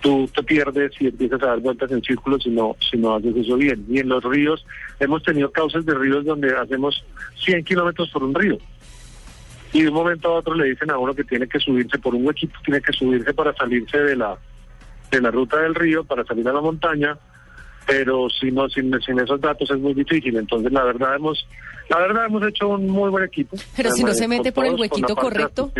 tú 0.00 0.28
te 0.34 0.42
pierdes 0.42 0.90
y 0.98 1.06
empiezas 1.06 1.40
a 1.44 1.46
dar 1.46 1.60
vueltas 1.60 1.92
en 1.92 2.02
círculos 2.02 2.42
si 2.42 2.50
no, 2.50 2.74
si 2.90 2.96
no 2.96 3.14
haces 3.14 3.36
eso 3.36 3.56
bien. 3.56 3.86
Y 3.88 4.00
en 4.00 4.08
los 4.08 4.24
ríos, 4.24 4.66
hemos 4.98 5.22
tenido 5.22 5.52
causas 5.52 5.86
de 5.86 5.94
ríos 5.94 6.24
donde 6.24 6.52
hacemos 6.56 7.04
100 7.44 7.62
kilómetros 7.62 8.10
por 8.10 8.24
un 8.24 8.34
río. 8.34 8.58
Y 9.72 9.82
de 9.82 9.88
un 9.88 9.94
momento 9.94 10.28
a 10.28 10.38
otro 10.38 10.54
le 10.54 10.66
dicen 10.70 10.90
a 10.90 10.98
uno 10.98 11.14
que 11.14 11.24
tiene 11.24 11.46
que 11.48 11.58
subirse 11.58 11.98
por 11.98 12.14
un 12.14 12.26
huequito, 12.26 12.58
tiene 12.64 12.80
que 12.80 12.92
subirse 12.92 13.32
para 13.32 13.54
salirse 13.54 13.98
de 13.98 14.16
la, 14.16 14.36
de 15.10 15.20
la 15.20 15.30
ruta 15.30 15.58
del 15.60 15.74
río, 15.74 16.04
para 16.04 16.24
salir 16.24 16.46
a 16.48 16.52
la 16.52 16.60
montaña, 16.60 17.16
pero 17.86 18.28
si 18.28 18.50
no, 18.50 18.68
sin, 18.68 18.92
sin 19.00 19.18
esos 19.18 19.40
datos 19.40 19.70
es 19.70 19.78
muy 19.78 19.94
difícil. 19.94 20.36
Entonces, 20.36 20.70
la 20.72 20.84
verdad 20.84 21.16
hemos, 21.16 21.46
la 21.88 21.98
verdad 21.98 22.26
hemos 22.26 22.46
hecho 22.46 22.68
un 22.68 22.86
muy 22.88 23.08
buen 23.10 23.24
equipo. 23.24 23.56
Pero 23.76 23.90
si 23.92 24.04
no 24.04 24.12
se 24.12 24.28
mete 24.28 24.52
por 24.52 24.64
el 24.66 24.72
todos, 24.72 24.80
huequito 24.82 25.16
correcto. 25.16 25.72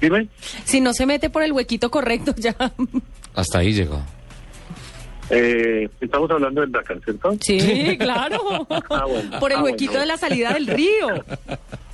Dime. 0.00 0.28
Si 0.64 0.80
no 0.80 0.92
se 0.92 1.06
mete 1.06 1.30
por 1.30 1.42
el 1.42 1.52
huequito 1.52 1.90
correcto, 1.90 2.34
ya. 2.36 2.54
Hasta 3.34 3.58
ahí 3.58 3.72
llegó. 3.72 4.02
Eh, 5.30 5.88
estamos 6.00 6.30
hablando 6.30 6.60
del 6.60 6.72
Dakar, 6.72 7.00
¿cierto? 7.04 7.36
Sí, 7.40 7.96
claro. 7.98 8.66
Ah, 8.90 9.04
bueno. 9.06 9.38
Por 9.38 9.52
el 9.52 9.58
Ah, 9.58 9.62
huequito 9.62 9.92
bueno. 9.92 10.00
de 10.00 10.06
la 10.06 10.16
salida 10.16 10.52
del 10.52 10.66
río. 10.66 11.08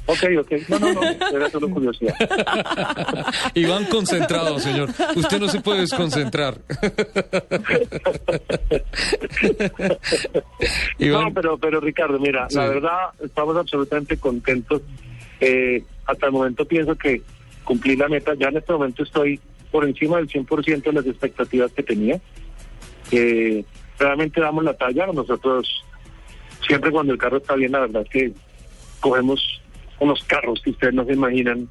Ok, 0.07 0.23
ok. 0.39 0.53
No, 0.69 0.79
no, 0.79 0.93
no. 0.95 1.03
Era 1.03 1.51
solo 1.51 1.69
curiosidad. 1.69 2.15
Iván 3.55 3.85
concentrado, 3.87 4.59
señor. 4.61 4.89
Usted 5.17 5.41
no 5.41 5.49
se 5.49 5.61
puede 5.61 5.81
desconcentrar. 5.81 6.59
Iván, 10.99 11.25
No, 11.25 11.35
pero, 11.35 11.59
pero 11.59 11.81
Ricardo, 11.81 12.19
mira, 12.19 12.47
Sí. 12.49 12.57
la 12.57 12.69
verdad 12.69 12.99
estamos 13.23 13.57
absolutamente 13.57 14.17
contentos. 14.17 14.83
Eh, 15.41 15.83
hasta 16.07 16.27
el 16.27 16.33
momento 16.33 16.65
pienso 16.65 16.95
que 16.97 17.23
cumplí 17.65 17.97
la 17.97 18.09
meta. 18.09 18.33
Ya 18.39 18.49
en 18.49 18.57
este 18.59 18.73
momento 18.73 19.03
estoy 19.03 19.41
por 19.71 19.85
encima 19.85 20.17
del 20.19 20.29
100% 20.29 20.83
de 20.83 20.93
las 20.93 21.07
expectativas 21.07 21.73
que 21.73 21.83
tenía. 21.83 22.21
Eh, 23.11 23.65
realmente 23.99 24.41
damos 24.41 24.65
la 24.65 24.75
talla. 24.75 25.07
Nosotros, 25.09 25.69
siempre 26.67 26.91
cuando 26.91 27.13
el 27.13 27.19
carro 27.19 27.39
está 27.39 27.55
bien, 27.57 27.73
la 27.73 27.81
verdad 27.81 28.03
es 28.03 28.09
que 28.09 28.33
cogemos 29.01 29.43
unos 30.01 30.23
carros 30.25 30.61
que 30.63 30.71
ustedes 30.71 30.95
no 30.95 31.05
se 31.05 31.13
imaginan. 31.13 31.69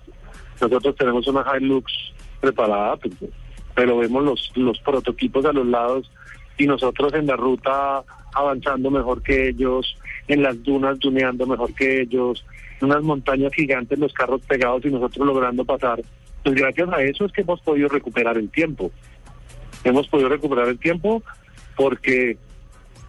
Nosotros 0.60 0.96
tenemos 0.96 1.28
una 1.28 1.46
Hilux 1.58 1.92
preparada, 2.40 2.98
pues, 2.98 3.14
pero 3.74 3.98
vemos 3.98 4.24
los, 4.24 4.52
los 4.56 4.80
prototipos 4.80 5.46
a 5.46 5.54
los 5.54 5.66
lados 5.66 6.10
y 6.58 6.66
nosotros 6.66 7.14
en 7.14 7.28
la 7.28 7.36
ruta 7.36 8.04
avanzando 8.34 8.90
mejor 8.92 9.22
que 9.22 9.50
ellos, 9.50 9.98
en 10.28 10.44
las 10.44 10.62
dunas 10.64 11.00
duneando 11.00 11.46
mejor 11.46 11.74
que 11.74 12.02
ellos, 12.02 12.46
en 12.80 12.88
unas 12.88 13.04
montañas 13.04 13.54
gigantes 13.54 14.00
los 14.00 14.14
carros 14.14 14.42
pegados 14.42 14.86
y 14.86 14.90
nosotros 14.90 15.26
logrando 15.26 15.66
pasar. 15.66 16.02
Pues 16.44 16.56
gracias 16.56 16.90
a 16.90 17.02
eso 17.02 17.26
es 17.26 17.32
que 17.32 17.42
hemos 17.42 17.62
podido 17.62 17.88
recuperar 17.90 18.38
el 18.38 18.50
tiempo. 18.50 18.92
Hemos 19.84 20.08
podido 20.08 20.30
recuperar 20.30 20.68
el 20.68 20.80
tiempo 20.80 21.24
porque 21.76 22.38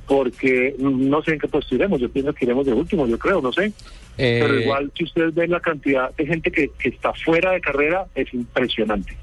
porque 0.07 0.77
no 0.79 1.21
sé 1.23 1.33
en 1.33 1.41
qué 1.41 1.49
puesto 1.49 1.75
iremos, 1.75 2.01
yo 2.01 2.09
pienso 2.09 2.33
que 2.33 2.45
iremos 2.45 2.65
de 2.65 2.73
último, 2.73 3.09
yo 3.09 3.19
creo, 3.19 3.41
no 3.41 3.53
sé. 3.53 3.73
Eh, 4.19 4.39
Pero 4.43 4.61
igual, 4.61 4.93
si 4.97 5.05
ustedes 5.05 5.35
ven 5.35 5.51
la 5.51 5.61
cantidad 5.61 6.15
de 6.15 6.27
gente 6.27 6.51
que, 6.51 6.71
que 6.79 6.89
está 6.89 7.13
fuera 7.13 7.53
de 7.53 7.61
carrera, 7.61 8.07
es 8.15 8.33
impresionante. 8.33 9.17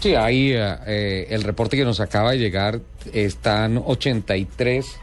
sí, 0.00 0.14
ahí 0.14 0.52
eh, 0.52 0.76
eh, 0.86 1.26
el 1.30 1.42
reporte 1.42 1.76
que 1.76 1.84
nos 1.84 2.00
acaba 2.00 2.32
de 2.32 2.38
llegar 2.38 2.80
están 3.12 3.78
83, 3.84 4.98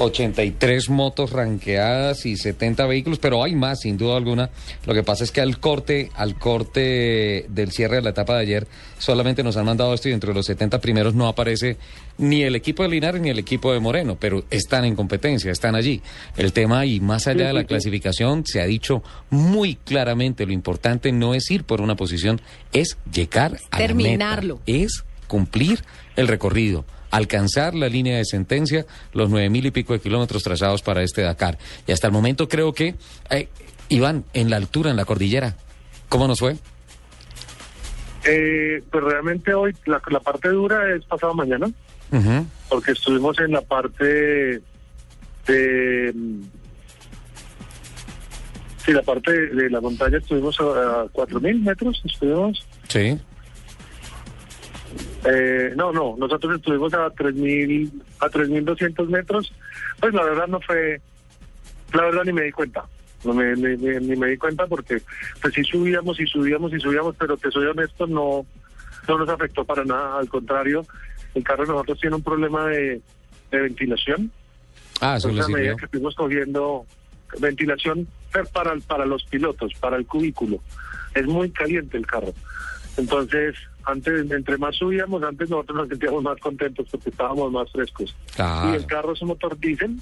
83 0.00 0.88
motos 0.88 1.30
ranqueadas 1.30 2.24
y 2.24 2.36
70 2.36 2.86
vehículos, 2.86 3.18
pero 3.18 3.44
hay 3.44 3.54
más, 3.54 3.80
sin 3.80 3.98
duda 3.98 4.16
alguna. 4.16 4.48
Lo 4.86 4.94
que 4.94 5.02
pasa 5.02 5.24
es 5.24 5.30
que 5.30 5.42
al 5.42 5.60
corte, 5.60 6.10
al 6.14 6.38
corte 6.38 7.44
del 7.50 7.70
cierre 7.70 7.96
de 7.96 8.02
la 8.02 8.10
etapa 8.10 8.34
de 8.36 8.40
ayer, 8.40 8.66
solamente 8.98 9.42
nos 9.42 9.58
han 9.58 9.66
mandado 9.66 9.92
esto 9.92 10.08
y 10.08 10.12
dentro 10.12 10.30
de 10.30 10.36
los 10.36 10.46
70 10.46 10.80
primeros 10.80 11.14
no 11.14 11.28
aparece 11.28 11.76
ni 12.16 12.42
el 12.42 12.56
equipo 12.56 12.82
de 12.82 12.88
Linares 12.88 13.20
ni 13.20 13.28
el 13.28 13.38
equipo 13.38 13.74
de 13.74 13.80
Moreno, 13.80 14.16
pero 14.18 14.44
están 14.50 14.86
en 14.86 14.96
competencia, 14.96 15.52
están 15.52 15.74
allí. 15.74 16.00
El 16.36 16.54
tema 16.54 16.86
y 16.86 17.00
más 17.00 17.26
allá 17.26 17.48
de 17.48 17.52
la 17.52 17.64
clasificación 17.64 18.44
se 18.46 18.62
ha 18.62 18.64
dicho 18.64 19.02
muy 19.28 19.74
claramente, 19.74 20.46
lo 20.46 20.52
importante 20.52 21.12
no 21.12 21.34
es 21.34 21.50
ir 21.50 21.64
por 21.64 21.82
una 21.82 21.96
posición, 21.96 22.40
es 22.72 22.96
llegar 23.12 23.58
a 23.70 23.76
Terminarlo. 23.76 24.60
la 24.66 24.72
meta, 24.72 24.84
es 24.84 25.04
cumplir 25.26 25.84
el 26.16 26.26
recorrido, 26.26 26.84
alcanzar 27.10 27.74
la 27.74 27.88
línea 27.88 28.16
de 28.16 28.24
sentencia, 28.24 28.86
los 29.12 29.28
nueve 29.30 29.50
mil 29.50 29.66
y 29.66 29.70
pico 29.70 29.92
de 29.92 30.00
kilómetros 30.00 30.42
trazados 30.42 30.82
para 30.82 31.02
este 31.02 31.22
Dakar. 31.22 31.58
Y 31.86 31.92
hasta 31.92 32.06
el 32.06 32.12
momento 32.12 32.48
creo 32.48 32.72
que, 32.72 32.94
eh, 33.30 33.48
Iván, 33.88 34.24
en 34.32 34.50
la 34.50 34.56
altura, 34.56 34.90
en 34.90 34.96
la 34.96 35.04
cordillera, 35.04 35.56
¿cómo 36.08 36.26
nos 36.28 36.38
fue? 36.38 36.56
Eh, 38.24 38.82
pues 38.90 39.04
realmente 39.04 39.54
hoy 39.54 39.74
la, 39.86 40.00
la 40.08 40.20
parte 40.20 40.48
dura 40.50 40.94
es 40.94 41.04
pasado 41.06 41.34
mañana, 41.34 41.70
porque 42.68 42.92
estuvimos 42.92 43.38
en 43.38 43.52
la 43.52 43.62
parte 43.62 44.60
de... 45.46 46.14
Sí, 48.84 48.92
la 48.92 49.02
parte 49.02 49.30
de, 49.32 49.62
de 49.62 49.70
la 49.70 49.80
montaña 49.80 50.18
estuvimos 50.18 50.58
a, 50.60 50.64
a 51.02 51.04
4.000 51.06 51.62
metros, 51.62 52.00
estuvimos... 52.04 52.66
Sí. 52.88 53.18
Eh, 55.24 55.72
no, 55.76 55.92
no, 55.92 56.16
nosotros 56.18 56.56
estuvimos 56.56 56.94
a 56.94 57.08
3.000, 57.10 57.90
a 58.20 58.28
3.200 58.28 59.06
metros. 59.08 59.52
Pues 60.00 60.14
la 60.14 60.22
verdad 60.24 60.46
no 60.48 60.60
fue, 60.60 61.00
la 61.92 62.02
verdad 62.04 62.22
ni 62.24 62.32
me 62.32 62.42
di 62.42 62.52
cuenta. 62.52 62.84
No 63.24 63.34
me, 63.34 63.54
ni, 63.54 63.76
ni- 63.76 63.98
ni 64.06 64.16
me 64.16 64.28
di 64.28 64.36
cuenta 64.38 64.66
porque 64.66 65.02
pues 65.42 65.52
sí 65.52 65.62
subíamos 65.64 66.18
y 66.20 66.26
subíamos 66.26 66.72
y 66.72 66.80
subíamos, 66.80 67.16
pero 67.18 67.36
te 67.36 67.50
soy 67.50 67.66
honesto, 67.66 68.06
no, 68.06 68.46
no 69.06 69.18
nos 69.18 69.28
afectó 69.28 69.64
para 69.64 69.84
nada. 69.84 70.18
Al 70.18 70.28
contrario, 70.28 70.86
el 71.34 71.42
carro 71.44 71.64
de 71.66 71.72
nosotros 71.72 72.00
tiene 72.00 72.16
un 72.16 72.22
problema 72.22 72.66
de, 72.68 73.02
de 73.50 73.60
ventilación. 73.60 74.32
Ah, 75.02 75.16
eso 75.18 75.28
Entonces, 75.28 75.54
a 75.54 75.58
medida 75.58 75.76
que 75.76 75.88
fuimos 75.88 76.14
cogiendo 76.14 76.86
ventilación 77.38 78.08
per- 78.32 78.46
para, 78.48 78.74
para 78.86 79.04
los 79.04 79.22
pilotos, 79.24 79.72
para 79.80 79.98
el 79.98 80.06
cubículo. 80.06 80.60
Es 81.14 81.26
muy 81.26 81.50
caliente 81.50 81.98
el 81.98 82.06
carro. 82.06 82.32
Entonces, 82.96 83.54
antes, 83.84 84.30
entre 84.30 84.58
más 84.58 84.76
subíamos, 84.76 85.22
antes 85.22 85.48
nosotros 85.50 85.76
nos 85.78 85.88
sentíamos 85.88 86.22
más 86.22 86.38
contentos 86.38 86.86
porque 86.90 87.10
estábamos 87.10 87.50
más 87.52 87.70
frescos. 87.72 88.14
Y 88.72 88.76
el 88.76 88.86
carro 88.86 89.12
es 89.12 89.22
un 89.22 89.28
motor 89.28 89.58
diésel 89.58 89.96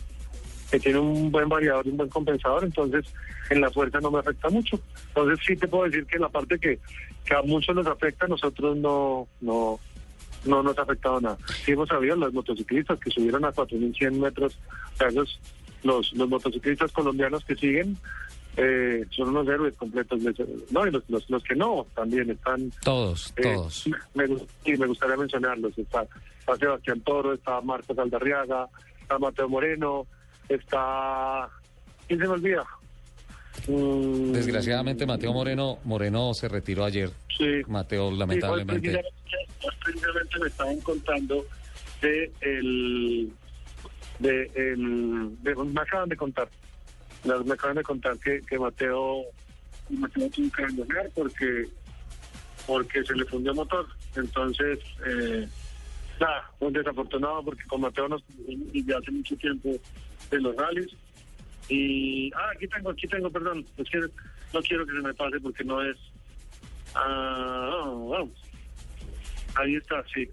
que 0.70 0.78
tiene 0.80 0.98
un 0.98 1.30
buen 1.30 1.48
variador 1.48 1.86
y 1.86 1.90
un 1.90 1.96
buen 1.96 2.08
compensador, 2.10 2.62
entonces 2.64 3.06
en 3.50 3.60
la 3.62 3.70
fuerza 3.70 4.00
no 4.00 4.10
me 4.10 4.18
afecta 4.18 4.50
mucho. 4.50 4.78
Entonces 5.08 5.38
sí 5.46 5.56
te 5.56 5.66
puedo 5.68 5.84
decir 5.84 6.04
que 6.06 6.18
la 6.18 6.28
parte 6.28 6.58
que, 6.58 6.78
que 7.24 7.34
a 7.34 7.42
muchos 7.42 7.74
nos 7.74 7.86
afecta, 7.86 8.26
a 8.26 8.28
nosotros 8.28 8.76
no, 8.76 9.26
no, 9.40 9.80
no 10.44 10.62
nos 10.62 10.76
ha 10.78 10.82
afectado 10.82 11.20
nada. 11.20 11.38
Sí 11.64 11.72
hemos 11.72 11.88
sabido 11.88 12.16
los 12.16 12.32
motociclistas 12.34 12.98
que 13.00 13.10
subieron 13.10 13.44
a 13.46 13.52
4.100 13.52 14.12
metros, 14.18 14.58
o 14.94 14.96
sea, 14.98 15.08
esos- 15.08 15.40
los, 15.84 16.12
los 16.14 16.28
motociclistas 16.28 16.90
colombianos 16.90 17.44
que 17.44 17.54
siguen 17.54 17.96
eh, 18.60 19.04
son 19.10 19.28
unos 19.28 19.46
héroes 19.46 19.76
completos. 19.76 20.20
No, 20.70 20.84
y 20.86 20.90
los, 20.90 21.08
los, 21.08 21.30
los 21.30 21.42
que 21.44 21.54
no 21.54 21.86
también 21.94 22.28
están 22.30 22.70
Todos, 22.82 23.32
eh, 23.36 23.42
todos. 23.42 23.86
me, 24.14 24.26
sí, 24.64 24.76
me 24.76 24.86
gustaría 24.86 25.16
mencionarlos. 25.16 25.78
Está, 25.78 26.04
está 26.40 26.56
Sebastián 26.56 27.00
Toro, 27.02 27.34
está 27.34 27.60
Marcos 27.60 27.96
Aldarriaga, 27.96 28.66
está 29.00 29.18
Mateo 29.18 29.48
Moreno, 29.48 30.06
está... 30.48 31.48
¿Quién 32.08 32.18
se 32.18 32.26
me 32.26 32.32
olvida? 32.32 32.64
Mm, 33.68 34.32
Desgraciadamente 34.32 35.06
Mateo 35.06 35.32
Moreno, 35.32 35.78
Moreno 35.84 36.34
se 36.34 36.48
retiró 36.48 36.84
ayer. 36.84 37.10
Sí. 37.36 37.62
Mateo, 37.68 38.08
Sí, 38.08 38.12
hoy 38.12 38.18
lamentablemente. 38.18 38.72
precisamente, 38.80 39.36
hoy 39.62 39.74
precisamente 39.84 40.38
me 40.40 40.46
estaban 40.48 40.80
contando 40.80 41.44
de 42.02 42.32
el... 42.40 43.32
De 44.18 44.50
el... 44.56 45.36
De, 45.42 45.54
me 45.54 45.80
acaban 45.80 46.08
de 46.08 46.16
contar. 46.16 46.48
Me 47.24 47.38
me 47.44 47.52
acaban 47.54 47.76
de 47.76 47.82
contar 47.82 48.18
que, 48.18 48.40
que 48.42 48.58
Mateo... 48.58 49.24
Mateo 49.90 50.28
tuvo 50.30 50.50
que 50.52 50.62
abandonar 50.62 51.10
porque 51.14 51.68
porque 52.66 53.02
se 53.02 53.14
le 53.14 53.24
fundió 53.24 53.52
el 53.52 53.56
motor. 53.56 53.86
Entonces, 54.14 54.78
eh, 55.06 55.48
nada, 56.20 56.50
un 56.60 56.72
desafortunado 56.74 57.42
porque 57.42 57.64
con 57.64 57.80
Mateo 57.80 58.08
nos 58.08 58.22
ya 58.74 58.98
hace 58.98 59.10
mucho 59.10 59.34
tiempo 59.36 59.70
de 60.30 60.40
los 60.40 60.54
rallies. 60.54 60.94
Y, 61.70 62.30
ah, 62.34 62.50
aquí 62.54 62.68
tengo, 62.68 62.90
aquí 62.90 63.06
tengo, 63.08 63.30
perdón, 63.30 63.64
es 63.78 63.88
que 63.88 63.98
no 64.00 64.60
quiero 64.60 64.86
que 64.86 64.92
se 64.92 65.00
me 65.00 65.14
pase 65.14 65.40
porque 65.40 65.64
no 65.64 65.82
es... 65.82 65.96
Ah, 66.94 67.84
vamos. 67.86 68.38
Ahí 69.54 69.76
está, 69.76 70.04
sí. 70.14 70.28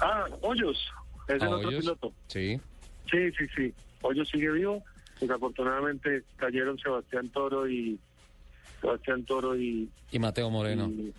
Ah, 0.00 0.24
Hoyos, 0.40 0.78
es 1.28 1.34
el 1.34 1.42
¿A 1.42 1.50
otro 1.50 1.68
Hoyos? 1.68 1.80
piloto. 1.80 2.12
Sí. 2.28 2.60
Sí, 3.10 3.30
sí, 3.38 3.46
sí. 3.56 3.74
Hoyos 4.06 4.28
sigue 4.28 4.50
vivo. 4.50 4.82
Desafortunadamente 5.20 6.22
cayeron 6.36 6.78
Sebastián 6.78 7.28
Toro 7.30 7.66
y 7.68 7.98
Sebastián 8.80 9.24
Toro 9.24 9.56
y, 9.56 9.88
Y 10.10 10.18
Mateo 10.18 10.50
Moreno. 10.50 10.88
y, 10.88 11.12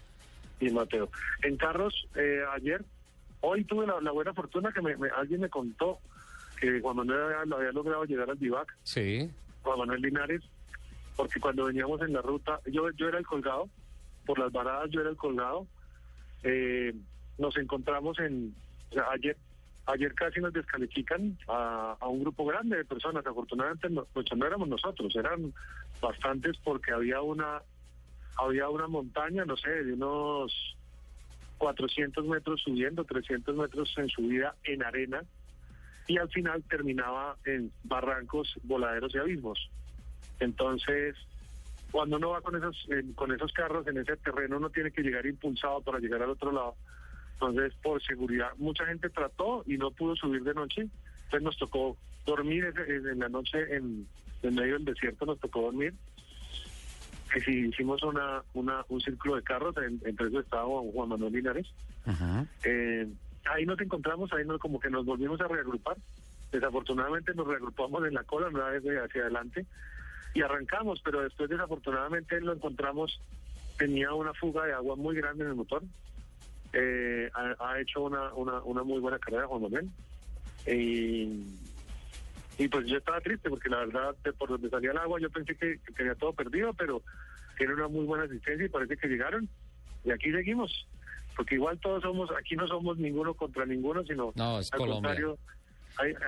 y 0.59 0.69
Mateo. 0.69 1.09
En 1.41 1.57
carros, 1.57 2.07
eh, 2.15 2.41
ayer, 2.55 2.83
hoy 3.41 3.63
tuve 3.63 3.87
la, 3.87 3.99
la 4.01 4.11
buena 4.11 4.33
fortuna 4.33 4.71
que 4.71 4.81
me, 4.81 4.95
me- 4.97 5.09
alguien 5.09 5.41
me 5.41 5.49
contó 5.49 5.99
que 6.59 6.79
Juan 6.79 6.95
Manuel 6.97 7.21
había, 7.35 7.55
había 7.55 7.71
logrado 7.71 8.05
llegar 8.05 8.29
al 8.29 8.37
Vivac, 8.37 8.75
Sí. 8.83 9.29
Juan 9.63 9.79
Manuel 9.79 10.01
Linares, 10.01 10.41
porque 11.15 11.39
cuando 11.39 11.65
veníamos 11.65 11.99
en 12.01 12.13
la 12.13 12.21
ruta, 12.21 12.59
yo, 12.67 12.89
yo 12.91 13.07
era 13.09 13.17
el 13.17 13.25
colgado, 13.25 13.67
por 14.25 14.37
las 14.39 14.51
varadas 14.51 14.89
yo 14.91 15.01
era 15.01 15.09
el 15.09 15.17
colgado, 15.17 15.65
eh, 16.43 16.93
nos 17.39 17.57
encontramos 17.57 18.17
en, 18.19 18.53
o 18.91 18.93
sea, 18.93 19.05
ayer, 19.11 19.37
ayer 19.87 20.13
casi 20.13 20.39
nos 20.39 20.53
descalifican 20.53 21.37
a, 21.47 21.97
un 22.07 22.21
grupo 22.21 22.45
grande 22.45 22.77
de 22.77 22.85
personas, 22.85 23.25
afortunadamente 23.25 23.89
no, 23.89 24.05
pues 24.13 24.25
no 24.35 24.45
éramos 24.45 24.67
nosotros, 24.67 25.15
eran 25.15 25.53
bastantes 26.01 26.57
porque 26.63 26.91
había 26.91 27.21
una, 27.21 27.61
había 28.37 28.69
una 28.69 28.87
montaña, 28.87 29.45
no 29.45 29.55
sé, 29.57 29.69
de 29.69 29.93
unos 29.93 30.75
400 31.57 32.25
metros 32.25 32.61
subiendo, 32.61 33.03
300 33.05 33.55
metros 33.55 33.93
en 33.97 34.09
subida 34.09 34.55
en 34.63 34.83
arena, 34.83 35.23
y 36.07 36.17
al 36.17 36.29
final 36.29 36.63
terminaba 36.63 37.37
en 37.45 37.71
barrancos, 37.83 38.53
voladeros 38.63 39.13
y 39.15 39.17
abismos. 39.17 39.69
Entonces, 40.39 41.15
cuando 41.91 42.17
uno 42.17 42.29
va 42.29 42.41
con 42.41 42.55
esos, 42.55 42.87
con 43.15 43.31
esos 43.33 43.51
carros 43.53 43.87
en 43.87 43.97
ese 43.97 44.15
terreno, 44.17 44.57
uno 44.57 44.69
tiene 44.69 44.91
que 44.91 45.01
llegar 45.01 45.25
impulsado 45.25 45.81
para 45.81 45.99
llegar 45.99 46.21
al 46.21 46.29
otro 46.29 46.51
lado. 46.51 46.75
Entonces, 47.39 47.71
por 47.83 48.01
seguridad, 48.01 48.49
mucha 48.57 48.83
gente 48.87 49.09
trató 49.09 49.63
y 49.67 49.77
no 49.77 49.91
pudo 49.91 50.15
subir 50.15 50.43
de 50.43 50.55
noche. 50.55 50.87
Entonces 51.25 51.43
nos 51.43 51.57
tocó 51.57 51.95
dormir 52.25 52.73
en 52.87 53.19
la 53.19 53.29
noche 53.29 53.75
en, 53.75 54.07
medio 54.41 54.73
del 54.73 54.85
desierto, 54.85 55.27
nos 55.27 55.39
tocó 55.39 55.61
dormir. 55.61 55.93
Y 57.35 57.39
sí, 57.41 57.67
hicimos 57.67 58.01
una, 58.01 58.41
una, 58.55 58.83
un 58.89 59.01
círculo 59.01 59.35
de 59.35 59.43
carros, 59.43 59.75
entre 60.03 60.27
eso 60.27 60.39
estaba 60.39 60.65
Juan 60.65 61.09
Manuel 61.09 61.33
Linares. 61.33 61.67
Eh, 62.63 63.07
ahí 63.45 63.65
nos 63.67 63.79
encontramos, 63.79 64.33
ahí 64.33 64.43
nos, 64.43 64.59
como 64.59 64.79
que 64.79 64.89
nos 64.89 65.05
volvimos 65.05 65.39
a 65.39 65.47
reagrupar. 65.47 65.97
Desafortunadamente 66.51 67.35
nos 67.35 67.45
reagrupamos 67.45 68.03
en 68.07 68.15
la 68.15 68.23
cola, 68.23 68.47
una 68.47 68.69
vez 68.69 68.83
hacia 68.83 69.21
adelante, 69.21 69.67
y 70.33 70.41
arrancamos, 70.41 71.01
pero 71.03 71.21
después 71.21 71.49
desafortunadamente 71.49 72.41
lo 72.41 72.53
encontramos, 72.53 73.21
tenía 73.77 74.11
una 74.13 74.33
fuga 74.33 74.65
de 74.65 74.73
agua 74.73 74.95
muy 74.95 75.15
grande 75.15 75.43
en 75.43 75.51
el 75.51 75.55
motor. 75.55 75.83
Eh, 76.73 77.29
ha, 77.33 77.79
hecho 77.79 78.03
una, 78.03 78.33
una, 78.33 78.61
una 78.61 78.83
muy 78.83 78.99
buena 78.99 79.19
carrera 79.19 79.47
Juan 79.47 79.61
Manuel. 79.63 79.89
Y, 80.65 81.45
y 82.57 82.67
pues 82.67 82.85
yo 82.87 82.97
estaba 82.97 83.21
triste 83.21 83.49
porque 83.49 83.69
la 83.69 83.79
verdad, 83.85 84.15
de 84.23 84.33
por 84.33 84.49
donde 84.49 84.69
salía 84.69 84.91
el 84.91 84.97
agua, 84.97 85.19
yo 85.19 85.29
pensé 85.29 85.55
que, 85.55 85.79
tenía 85.95 86.15
todo 86.15 86.33
perdido, 86.33 86.73
pero 86.73 87.01
tiene 87.57 87.73
una 87.73 87.87
muy 87.87 88.05
buena 88.05 88.25
asistencia 88.25 88.65
y 88.65 88.69
parece 88.69 88.97
que 88.97 89.07
llegaron. 89.07 89.47
Y 90.03 90.11
aquí 90.11 90.31
seguimos. 90.31 90.87
Porque 91.35 91.55
igual 91.55 91.79
todos 91.79 92.01
somos, 92.01 92.31
aquí 92.31 92.55
no 92.55 92.67
somos 92.67 92.97
ninguno 92.97 93.33
contra 93.35 93.65
ninguno, 93.65 94.03
sino 94.03 94.33
no, 94.35 94.59
es 94.59 94.73
al 94.73 94.79
contrario, 94.79 95.37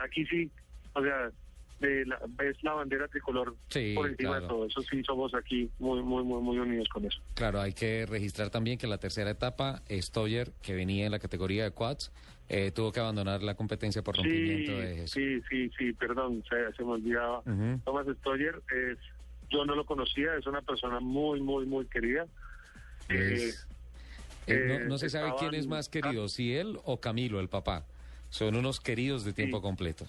aquí 0.04 0.24
sí, 0.28 0.52
o 0.94 1.02
sea, 1.02 1.32
de 1.80 2.06
la, 2.06 2.20
ves 2.30 2.62
la 2.64 2.74
bandera 2.74 3.08
tricolor 3.08 3.56
por 3.96 4.10
encima 4.10 4.40
de 4.40 4.48
todo. 4.48 4.66
Eso 4.66 4.82
sí, 4.82 5.04
somos 5.04 5.34
aquí 5.34 5.70
muy, 5.80 6.02
muy, 6.02 6.24
muy, 6.24 6.42
muy 6.42 6.58
unidos 6.60 6.88
con 6.90 7.06
eso. 7.06 7.20
Claro, 7.36 7.62
hay 7.62 7.74
que 7.74 8.06
registrar 8.06 8.50
también 8.50 8.78
que 8.78 8.86
en 8.86 8.92
la 8.92 8.98
tercera 8.98 9.30
etapa, 9.30 9.82
Stoyer, 9.90 10.52
que 10.62 10.74
venía 10.74 11.06
en 11.06 11.12
la 11.12 11.20
categoría 11.20 11.64
de 11.64 11.72
quads, 11.72 12.12
eh, 12.50 12.72
tuvo 12.72 12.92
que 12.92 13.00
abandonar 13.00 13.44
la 13.44 13.56
competencia 13.56 14.02
por 14.02 14.16
rompimiento 14.16 14.72
de 14.72 15.04
eso. 15.04 15.14
Sí, 15.14 15.40
sí, 15.50 15.70
sí, 15.78 15.94
perdón, 15.94 16.44
se, 16.50 16.84
me 16.84 16.92
olvidaba. 16.92 17.44
Thomas 17.86 18.08
Stoyer, 18.20 18.62
es, 18.76 18.98
yo 19.50 19.66
no 19.66 19.76
lo 19.76 19.86
conocía, 19.86 20.36
es 20.36 20.48
una 20.48 20.62
persona 20.62 21.00
muy, 21.00 21.42
muy, 21.42 21.66
muy 21.66 21.86
querida. 21.86 22.26
Eh, 23.10 23.52
eh, 24.48 24.86
no, 24.88 24.98
se 24.98 25.10
sabe 25.10 25.34
quién 25.38 25.54
es 25.54 25.68
más 25.68 25.90
querido, 25.90 26.28
si 26.28 26.56
él 26.56 26.80
o 26.84 27.00
Camilo, 27.00 27.40
el 27.40 27.50
papá. 27.50 27.86
Son 28.30 28.56
unos 28.56 28.80
queridos 28.80 29.26
de 29.26 29.34
tiempo 29.34 29.62
completo. 29.62 30.06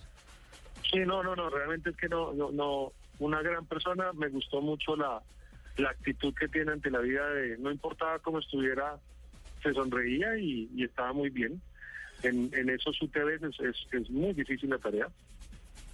Sí, 0.91 0.99
no, 1.01 1.23
no, 1.23 1.37
no, 1.37 1.51
realmente 1.51 1.91
es 1.91 1.97
que 1.97 2.09
no, 2.09 2.33
no, 2.33 2.51
no, 2.51 2.93
una 3.19 3.43
gran 3.43 3.67
persona, 3.67 4.13
me 4.13 4.29
gustó 4.29 4.61
mucho 4.61 4.97
la, 4.97 5.23
la 5.77 5.91
actitud 5.91 6.35
que 6.35 6.49
tiene 6.49 6.73
ante 6.73 6.91
la 6.91 7.01
vida 7.01 7.29
de, 7.31 7.59
no 7.59 7.71
importaba 7.71 8.19
cómo 8.19 8.41
estuviera, 8.41 8.97
se 9.63 9.73
sonreía 9.73 10.37
y, 10.39 10.69
estaba 10.83 11.13
muy 11.13 11.31
bien. 11.31 11.61
En, 12.23 12.51
en 12.53 12.69
esos 12.69 13.01
UTVs 13.01 13.43
es, 13.61 13.87
es, 13.93 14.11
muy 14.11 14.35
difícil 14.35 14.71
la 14.71 14.79
tarea. 14.79 15.09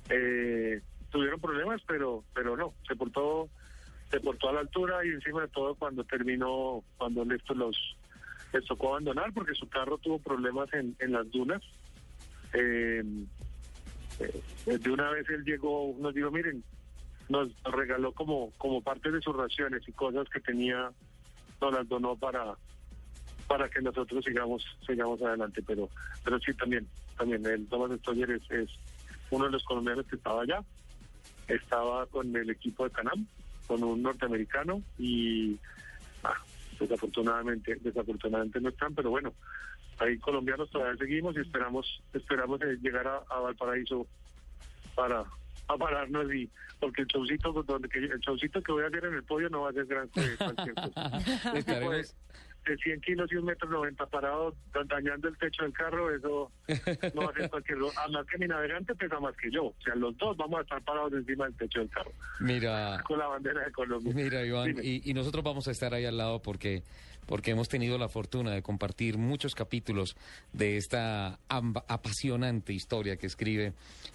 Eh, 0.08 0.80
tuvieron 1.10 1.40
problemas, 1.40 1.80
pero, 1.86 2.24
pero 2.34 2.56
no, 2.56 2.74
se 2.88 2.96
portó, 2.96 3.48
se 4.10 4.20
portó 4.20 4.48
a 4.48 4.54
la 4.54 4.60
altura 4.60 5.04
y 5.04 5.10
encima 5.10 5.42
de 5.42 5.48
todo 5.48 5.74
cuando 5.74 6.04
terminó, 6.04 6.82
cuando 6.96 7.22
esto 7.34 7.54
los 7.54 7.96
les 8.52 8.64
tocó 8.64 8.90
abandonar 8.90 9.32
porque 9.32 9.54
su 9.54 9.68
carro 9.68 9.98
tuvo 9.98 10.18
problemas 10.18 10.72
en, 10.72 10.96
en 11.00 11.12
las 11.12 11.30
dunas. 11.30 11.62
Eh, 12.54 13.02
eh, 14.20 14.78
de 14.78 14.90
una 14.90 15.10
vez 15.10 15.28
él 15.28 15.44
llegó, 15.44 15.94
nos 15.98 16.14
dijo, 16.14 16.30
miren, 16.30 16.62
nos 17.28 17.50
regaló 17.64 18.12
como, 18.12 18.52
como 18.58 18.80
parte 18.80 19.10
de 19.10 19.20
sus 19.20 19.36
raciones 19.36 19.82
y 19.86 19.92
cosas 19.92 20.28
que 20.28 20.40
tenía, 20.40 20.90
nos 21.60 21.72
las 21.72 21.88
donó 21.88 22.16
para 22.16 22.54
para 23.46 23.68
que 23.68 23.80
nosotros 23.80 24.24
sigamos 24.24 24.64
sigamos 24.86 25.22
adelante. 25.22 25.62
Pero 25.66 25.88
pero 26.24 26.38
sí 26.40 26.52
también 26.54 26.86
también 27.16 27.44
el 27.46 27.66
Thomas 27.66 27.98
Stoyer 28.00 28.30
es, 28.30 28.70
uno 29.30 29.46
de 29.46 29.52
los 29.52 29.64
colombianos 29.64 30.06
que 30.06 30.16
estaba 30.16 30.42
allá. 30.42 30.62
Estaba 31.48 32.06
con 32.06 32.34
el 32.34 32.50
equipo 32.50 32.84
de 32.84 32.90
Canam 32.90 33.26
con 33.66 33.82
un 33.82 34.02
norteamericano 34.02 34.82
y 34.98 35.58
ah, 36.22 36.36
desafortunadamente 36.78 37.76
desafortunadamente 37.82 38.60
no 38.60 38.68
están 38.68 38.94
pero 38.94 39.10
bueno 39.10 39.32
ahí 39.98 40.18
colombianos 40.18 40.70
todavía 40.70 40.96
seguimos 40.96 41.36
y 41.36 41.40
esperamos 41.40 42.02
esperamos 42.12 42.60
eh, 42.62 42.76
llegar 42.80 43.06
a, 43.06 43.40
Valparaíso 43.40 44.06
para 44.94 45.24
a 45.68 45.76
pararnos 45.76 46.32
y 46.32 46.50
porque 46.80 47.02
el 47.02 47.08
showcito 47.08 47.52
donde 47.62 47.88
que 47.88 47.98
el 47.98 48.20
showcito 48.20 48.62
que 48.62 48.72
voy 48.72 48.84
a 48.84 48.88
hacer 48.88 49.04
en 49.04 49.14
el 49.14 49.24
podio 49.24 49.48
no 49.48 49.62
va 49.62 49.70
a 49.70 49.72
ser 49.72 49.86
gran 49.86 50.08
cualquier 50.08 50.74
cosa. 50.74 52.04
de 52.66 52.76
100 52.76 53.00
kilos 53.00 53.30
y 53.32 53.36
un 53.36 53.44
metro 53.44 53.68
90 53.68 54.06
parado 54.06 54.54
dañando 54.86 55.28
el 55.28 55.38
techo 55.38 55.62
del 55.62 55.72
carro, 55.72 56.14
eso 56.14 56.50
no 57.14 57.22
va 57.22 57.30
a 57.30 57.34
ser 57.34 57.48
cualquier 57.48 57.78
Además 57.96 58.26
que 58.26 58.38
mi 58.38 58.46
navegante 58.46 58.94
pesa 58.94 59.20
más 59.20 59.36
que 59.36 59.50
yo. 59.50 59.66
O 59.66 59.74
sea, 59.82 59.94
los 59.94 60.16
dos 60.18 60.36
vamos 60.36 60.58
a 60.58 60.62
estar 60.62 60.82
parados 60.82 61.12
encima 61.12 61.44
del 61.44 61.56
techo 61.56 61.80
del 61.80 61.90
carro. 61.90 62.12
Mira. 62.40 63.02
Con 63.06 63.18
la 63.18 63.28
bandera 63.28 63.64
de 63.64 63.72
Colombia. 63.72 64.12
Mira, 64.14 64.44
Iván, 64.44 64.76
y, 64.82 65.08
y, 65.08 65.14
nosotros 65.14 65.44
vamos 65.44 65.68
a 65.68 65.70
estar 65.70 65.94
ahí 65.94 66.04
al 66.04 66.16
lado 66.16 66.42
porque 66.42 66.82
porque 67.26 67.50
hemos 67.50 67.68
tenido 67.68 67.98
la 67.98 68.08
fortuna 68.08 68.52
de 68.52 68.62
compartir 68.62 69.18
muchos 69.18 69.54
capítulos 69.54 70.16
de 70.52 70.76
esta 70.76 71.38
apasionante 71.48 72.72
historia 72.72 73.16
que 73.16 73.26
escribe, 73.26 73.72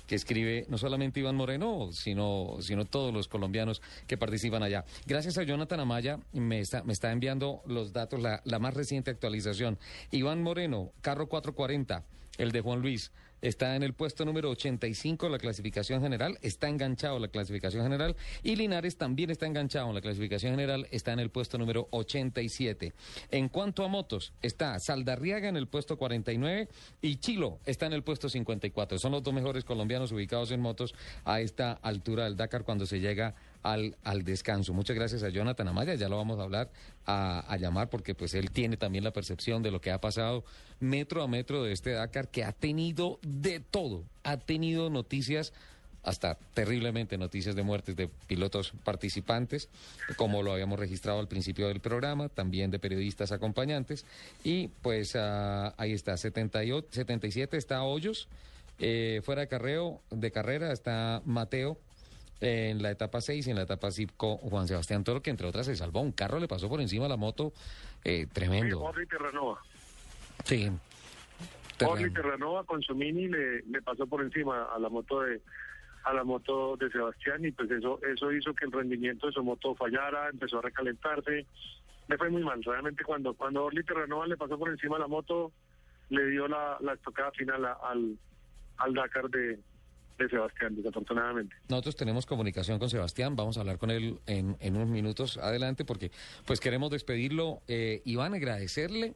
que 0.08 0.16
escribe 0.16 0.66
no 0.70 0.78
solamente 0.78 1.20
Iván 1.20 1.36
Moreno, 1.36 1.90
sino, 1.92 2.58
sino 2.62 2.86
todos 2.86 3.14
los 3.14 3.28
colombianos 3.28 3.82
que 4.08 4.18
participan 4.18 4.64
allá. 4.64 4.86
Gracias 5.06 5.38
a 5.38 5.44
Jonathan 5.44 5.82
Amaya, 5.82 6.20
me 6.34 6.60
está, 6.60 6.84
me 6.84 6.94
está 6.94 7.12
enviando 7.12 7.62
los 7.66 7.94
datos, 7.94 8.22
la, 8.22 8.42
la 8.46 8.60
más 8.60 8.74
reciente 8.74 9.12
actualización. 9.12 9.78
Iván 10.12 10.42
Moreno, 10.42 10.92
carro 11.02 11.28
440, 11.28 12.04
el 12.38 12.52
de 12.52 12.62
Juan 12.62 12.82
Luis 12.82 13.12
está 13.42 13.76
en 13.76 13.84
el 13.84 13.94
puesto 13.94 14.26
número 14.26 14.50
85 14.50 15.26
de 15.26 15.32
la 15.32 15.40
clasificación 15.40 16.02
general, 16.02 16.38
está 16.42 16.70
enganchado 16.70 17.16
en 17.16 17.24
la 17.24 17.28
clasificación 17.28 17.84
general 17.84 18.16
y 18.44 18.56
Linares 18.56 18.98
también 18.98 19.30
está 19.30 19.46
enganchado 19.46 19.90
en 19.90 19.96
la 19.96 20.02
clasificación 20.02 20.54
general, 20.54 20.88
está 20.92 21.14
en 21.14 21.20
el 21.20 21.30
puesto 21.30 21.58
número 21.58 21.88
87. 21.92 22.94
En 23.32 23.50
cuanto 23.50 23.84
a 23.84 23.88
motos, 23.88 24.34
está 24.42 24.80
Saldarriaga 24.80 25.50
en 25.50 25.58
el 25.58 25.68
puesto 25.68 25.98
49 25.98 26.68
y 27.02 27.16
Chilo 27.18 27.60
está 27.66 27.86
en 27.86 27.94
el 27.94 28.04
puesto 28.04 28.30
54. 28.30 29.00
Son 29.00 29.12
los 29.12 29.24
dos 29.24 29.34
mejores 29.34 29.66
colombianos 29.66 30.12
ubicados 30.12 30.52
en 30.52 30.62
motos 30.62 30.94
a 31.26 31.42
esta 31.42 31.74
altura 31.74 32.26
del 32.26 32.38
Dakar 32.38 32.64
cuando 32.64 32.86
se 32.86 33.00
llega 33.00 33.36
al, 33.64 33.96
al 34.04 34.24
descanso. 34.24 34.74
Muchas 34.74 34.96
gracias 34.96 35.24
a 35.24 35.30
Jonathan 35.30 35.68
Amaya, 35.68 35.96
ya 35.96 36.10
lo 36.10 36.18
vamos 36.18 36.40
a 36.40 36.44
hablar, 36.44 36.72
a, 37.06 37.58
llamar, 37.60 37.90
porque 37.90 38.16
pues 38.16 38.34
él 38.34 38.52
tiene 38.52 38.78
también 38.78 39.04
la 39.04 39.12
percepción 39.12 39.64
de 39.64 39.72
lo 39.72 39.82
que 39.82 39.92
ha 39.92 40.00
pasado 40.00 40.44
metro 40.80 41.24
a 41.24 41.28
metro 41.28 41.64
de 41.64 41.74
este 41.74 41.92
Dakar, 41.92 42.30
que 42.30 42.44
ha 42.44 42.52
tenido 42.52 43.20
de 43.22 43.60
todo, 43.60 44.04
ha 44.24 44.38
tenido 44.38 44.90
noticias 44.90 45.54
hasta 46.04 46.36
terriblemente 46.56 47.18
noticias 47.18 47.56
de 47.56 47.62
muertes 47.62 47.96
de 47.96 48.10
pilotos 48.28 48.74
participantes, 48.84 49.70
como 50.16 50.42
lo 50.42 50.54
habíamos 50.54 50.80
registrado 50.80 51.20
al 51.20 51.28
principio 51.28 51.68
del 51.68 51.80
programa, 51.80 52.28
también 52.30 52.72
de 52.72 52.80
periodistas 52.80 53.32
acompañantes. 53.32 54.06
Y 54.44 54.70
pues 54.82 55.14
uh, 55.14 55.74
ahí 55.78 55.94
está, 55.94 56.18
78, 56.18 56.88
77 56.92 57.56
está 57.56 57.84
Hoyos, 57.84 58.28
eh, 58.80 59.22
fuera 59.24 59.42
de, 59.42 59.48
carreo, 59.48 60.02
de 60.10 60.32
carrera 60.32 60.72
está 60.72 61.22
Mateo, 61.24 61.78
en 62.42 62.82
la 62.82 62.92
etapa 62.92 63.22
6 63.22 63.48
y 63.48 63.50
en 63.52 63.56
la 63.56 63.64
etapa 63.64 63.92
5 63.92 64.38
Juan 64.38 64.68
Sebastián 64.68 65.04
Toro, 65.04 65.22
que 65.22 65.30
entre 65.30 65.48
otras 65.48 65.68
se 65.68 65.76
salvó. 65.76 66.02
Un 66.02 66.12
carro 66.12 66.40
le 66.40 66.48
pasó 66.48 66.68
por 66.68 66.82
encima 66.82 67.06
a 67.06 67.10
la 67.10 67.18
moto, 67.18 67.54
eh, 68.04 68.28
tremendo. 68.34 68.80
Sí, 68.80 68.84
Orly 68.84 69.06
Terranova. 69.06 69.62
Sí. 70.44 70.72
Orly 71.86 72.14
Terranova 72.14 72.64
con 72.64 72.82
su 72.82 72.96
mini 72.96 73.28
le, 73.28 73.62
le 73.64 73.82
pasó 73.82 74.06
por 74.08 74.22
encima 74.22 74.66
a 74.66 74.80
la 74.80 74.90
moto 74.90 75.22
de 75.22 75.42
a 76.04 76.14
la 76.14 76.24
moto 76.24 76.78
de 76.78 76.90
Sebastián 76.90 77.46
y 77.46 77.52
pues 77.52 77.70
eso 77.70 78.00
eso 78.02 78.32
hizo 78.32 78.56
que 78.56 78.66
el 78.66 78.72
rendimiento 78.72 79.28
de 79.28 79.34
su 79.34 79.44
moto 79.44 79.76
fallara, 79.76 80.30
empezó 80.30 80.60
a 80.60 80.64
recalentarse. 80.64 81.46
Le 82.08 82.18
fue 82.18 82.30
muy 82.30 82.44
mal. 82.44 82.64
Realmente 82.64 83.04
cuando 83.04 83.36
cuando 83.36 83.66
Orly 83.66 83.84
Terranova 83.84 84.26
le 84.26 84.36
pasó 84.36 84.58
por 84.58 84.70
encima 84.70 84.98
a 84.98 85.00
la 85.00 85.08
moto, 85.08 85.52
le 86.10 86.26
dio 86.26 86.48
la, 86.48 86.78
la 86.82 86.94
estocada 86.94 87.32
final 87.32 87.66
al, 87.66 88.18
al 88.78 88.94
Dakar 88.94 89.30
de, 89.30 89.60
de 90.18 90.30
Sebastián, 90.30 90.76
desafortunadamente. 90.76 91.56
Nosotros 91.70 91.96
tenemos 91.96 92.26
comunicación 92.26 92.80
con 92.80 92.90
Sebastián, 92.90 93.36
vamos 93.36 93.58
a 93.58 93.62
hablar 93.62 93.78
con 93.78 93.92
él 93.92 94.20
en, 94.28 94.56
unos 94.76 94.90
minutos 94.90 95.38
adelante 95.38 95.86
porque 95.86 96.12
pues 96.46 96.60
queremos 96.60 96.92
despedirlo. 96.92 97.62
Eh, 97.68 98.02
Iván, 98.06 98.34
agradecerle. 98.34 99.16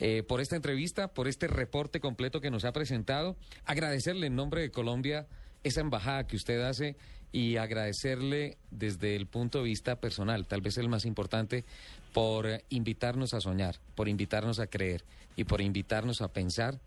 Eh, 0.00 0.24
por 0.24 0.40
esta 0.40 0.56
entrevista, 0.56 1.06
por 1.06 1.28
este 1.28 1.46
reporte 1.46 2.00
completo 2.00 2.40
que 2.40 2.50
nos 2.50 2.64
ha 2.64 2.72
presentado, 2.72 3.36
agradecerle 3.64 4.26
en 4.26 4.34
nombre 4.34 4.60
de 4.60 4.70
Colombia 4.70 5.28
esa 5.62 5.80
embajada 5.80 6.26
que 6.26 6.34
usted 6.34 6.60
hace 6.62 6.96
y 7.30 7.56
agradecerle 7.56 8.58
desde 8.70 9.16
el 9.16 9.26
punto 9.26 9.58
de 9.58 9.64
vista 9.64 10.00
personal, 10.00 10.46
tal 10.46 10.60
vez 10.60 10.78
el 10.78 10.88
más 10.88 11.04
importante, 11.04 11.64
por 12.12 12.46
invitarnos 12.70 13.34
a 13.34 13.40
soñar, 13.40 13.76
por 13.96 14.08
invitarnos 14.08 14.60
a 14.60 14.68
creer 14.68 15.04
y 15.34 15.44
por 15.44 15.60
invitarnos 15.60 16.22
a 16.22 16.32
pensar 16.32 16.78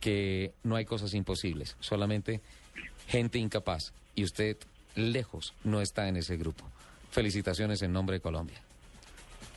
que 0.00 0.54
no 0.64 0.74
hay 0.74 0.84
cosas 0.84 1.14
imposibles, 1.14 1.76
solamente 1.78 2.40
gente 3.08 3.38
incapaz. 3.38 3.92
Y 4.14 4.24
usted 4.24 4.56
lejos 4.94 5.54
no 5.64 5.80
está 5.80 6.08
en 6.08 6.16
ese 6.16 6.36
grupo. 6.36 6.64
Felicitaciones 7.10 7.82
en 7.82 7.92
nombre 7.92 8.16
de 8.16 8.20
Colombia. 8.20 8.60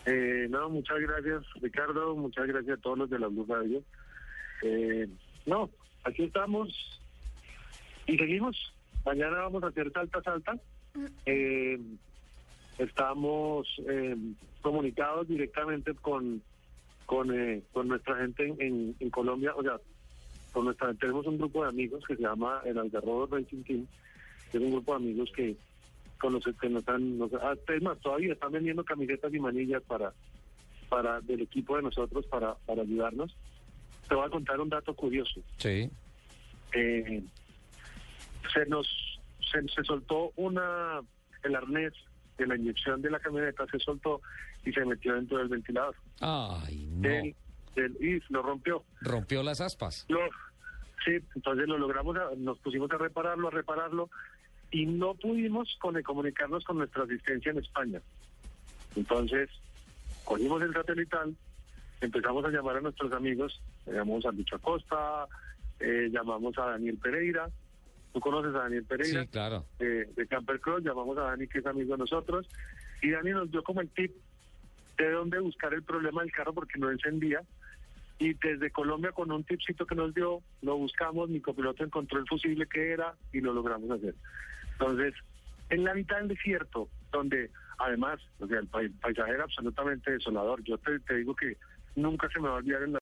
Eh, 0.05 0.47
no, 0.49 0.69
muchas 0.69 0.99
gracias, 0.99 1.43
Ricardo. 1.61 2.15
Muchas 2.15 2.47
gracias 2.47 2.77
a 2.77 2.81
todos 2.81 2.97
los 2.97 3.09
de 3.09 3.19
la 3.19 3.27
Blue 3.27 3.45
Radio. 3.47 3.81
Eh, 4.61 5.07
no, 5.45 5.69
aquí 6.03 6.23
estamos 6.23 6.99
y 8.07 8.17
seguimos. 8.17 8.73
Mañana 9.05 9.37
vamos 9.37 9.63
a 9.63 9.67
hacer 9.67 9.91
salta, 9.91 10.21
salta. 10.23 10.57
Eh, 11.25 11.79
estamos 12.77 13.67
eh, 13.87 14.15
comunicados 14.61 15.27
directamente 15.27 15.93
con 15.95 16.41
con, 17.05 17.31
eh, 17.31 17.61
con 17.71 17.87
nuestra 17.87 18.15
gente 18.17 18.55
en, 18.59 18.95
en, 18.99 19.09
Colombia. 19.09 19.53
O 19.55 19.63
sea, 19.63 19.79
con 20.55 20.63
nuestra 20.63 20.93
tenemos 20.93 21.27
un 21.27 21.37
grupo 21.37 21.63
de 21.63 21.69
amigos 21.69 22.01
que 22.07 22.15
se 22.15 22.21
llama 22.21 22.61
el 22.63 22.77
Algarrobo 22.77 23.25
Racing 23.27 23.63
Team. 23.63 23.87
que 24.49 24.57
Es 24.57 24.63
un 24.63 24.71
grupo 24.71 24.93
de 24.93 25.03
amigos 25.03 25.29
que 25.35 25.57
con 26.17 26.31
los 26.31 26.45
que 26.61 26.69
nos 26.69 26.87
han, 26.87 27.17
nos, 27.17 27.33
ah, 27.33 27.53
es 27.67 27.81
más, 27.83 27.99
todavía 27.99 28.31
están 28.31 28.53
vendiendo 28.53 28.85
camisetas 28.85 29.33
y 29.33 29.39
manillas 29.39 29.83
para, 29.83 30.13
para 30.87 31.19
del 31.19 31.41
equipo 31.41 31.75
de 31.75 31.81
nosotros 31.83 32.25
para, 32.27 32.55
para 32.65 32.83
ayudarnos. 32.83 33.35
Te 34.07 34.15
voy 34.15 34.25
a 34.25 34.29
contar 34.29 34.61
un 34.61 34.69
dato 34.69 34.93
curioso. 34.95 35.41
Sí. 35.57 35.89
Eh, 36.73 37.21
se 38.53 38.65
nos 38.67 38.87
se, 39.51 39.61
se 39.67 39.83
soltó 39.83 40.31
una 40.37 41.01
el 41.43 41.53
arnés 41.53 41.91
de 42.37 42.47
la 42.47 42.55
inyección 42.55 43.01
de 43.01 43.11
la 43.11 43.19
camioneta 43.19 43.65
se 43.69 43.77
soltó 43.79 44.21
y 44.65 44.71
se 44.71 44.85
metió 44.85 45.15
dentro 45.15 45.37
del 45.37 45.49
ventilador. 45.49 45.95
Ay, 46.21 46.87
no. 46.93 47.01
Del- 47.09 47.35
del- 47.75 47.97
y 47.99 48.21
lo 48.29 48.41
rompió. 48.41 48.83
Rompió 49.01 49.43
las 49.43 49.61
aspas. 49.61 50.05
Lo- 50.09 50.19
sí, 51.03 51.17
entonces 51.35 51.67
lo 51.67 51.77
logramos, 51.77 52.15
a- 52.17 52.29
nos 52.37 52.57
pusimos 52.59 52.89
a 52.91 52.97
repararlo, 52.97 53.47
a 53.47 53.51
repararlo, 53.51 54.09
y 54.71 54.85
no 54.85 55.13
pudimos 55.15 55.75
con, 55.79 56.01
comunicarnos 56.01 56.63
con 56.63 56.77
nuestra 56.77 57.03
asistencia 57.03 57.51
en 57.51 57.59
España. 57.59 58.01
Entonces, 58.95 59.49
cogimos 60.23 60.61
el 60.61 60.73
satelital, 60.73 61.35
empezamos 62.01 62.45
a 62.45 62.49
llamar 62.49 62.77
a 62.77 62.81
nuestros 62.81 63.11
amigos, 63.13 63.61
llamamos 63.85 64.25
a 64.25 64.31
Lucho 64.31 64.55
Acosta, 64.55 65.27
eh, 65.79 66.09
llamamos 66.11 66.57
a 66.57 66.65
Daniel 66.71 66.97
Pereira, 66.97 67.49
tú 68.13 68.19
conoces 68.19 68.55
a 68.55 68.59
Daniel 68.63 68.85
Pereira, 68.85 69.21
Sí, 69.23 69.27
claro. 69.27 69.65
eh, 69.79 70.09
de 70.15 70.27
Camper 70.27 70.59
Cross, 70.61 70.83
llamamos 70.83 71.17
a 71.17 71.21
Dani 71.23 71.47
que 71.47 71.59
es 71.59 71.65
amigo 71.65 71.93
de 71.93 71.99
nosotros, 71.99 72.47
y 73.01 73.11
Dani 73.11 73.31
nos 73.31 73.51
dio 73.51 73.61
como 73.63 73.81
el 73.81 73.89
tip 73.89 74.11
de 74.97 75.11
dónde 75.11 75.39
buscar 75.39 75.73
el 75.73 75.83
problema 75.83 76.21
del 76.21 76.31
carro 76.31 76.53
porque 76.53 76.79
no 76.79 76.89
encendía, 76.89 77.41
y 78.19 78.33
desde 78.33 78.71
Colombia 78.71 79.11
con 79.11 79.31
un 79.31 79.43
tipcito 79.43 79.85
que 79.85 79.95
nos 79.95 80.13
dio, 80.13 80.41
lo 80.61 80.77
buscamos, 80.77 81.29
mi 81.29 81.41
copiloto 81.41 81.83
encontró 81.83 82.19
el 82.19 82.27
fusible 82.27 82.65
que 82.67 82.91
era 82.91 83.13
y 83.33 83.41
lo 83.41 83.53
logramos 83.53 83.91
hacer. 83.91 84.15
Entonces, 84.73 85.13
en 85.69 85.83
la 85.83 85.93
mitad 85.93 86.17
del 86.17 86.29
desierto, 86.29 86.89
donde 87.11 87.51
además, 87.79 88.19
o 88.39 88.47
sea, 88.47 88.59
el, 88.59 88.69
pais- 88.69 88.93
paisaje 89.01 89.31
era 89.31 89.43
absolutamente 89.43 90.11
desolador, 90.11 90.63
yo 90.63 90.77
te, 90.77 90.99
te 91.01 91.15
digo 91.15 91.35
que 91.35 91.57
nunca 91.95 92.29
se 92.29 92.39
me 92.39 92.47
va 92.47 92.55
a 92.55 92.57
olvidar 92.57 92.83
en 92.83 92.91
la 92.91 92.93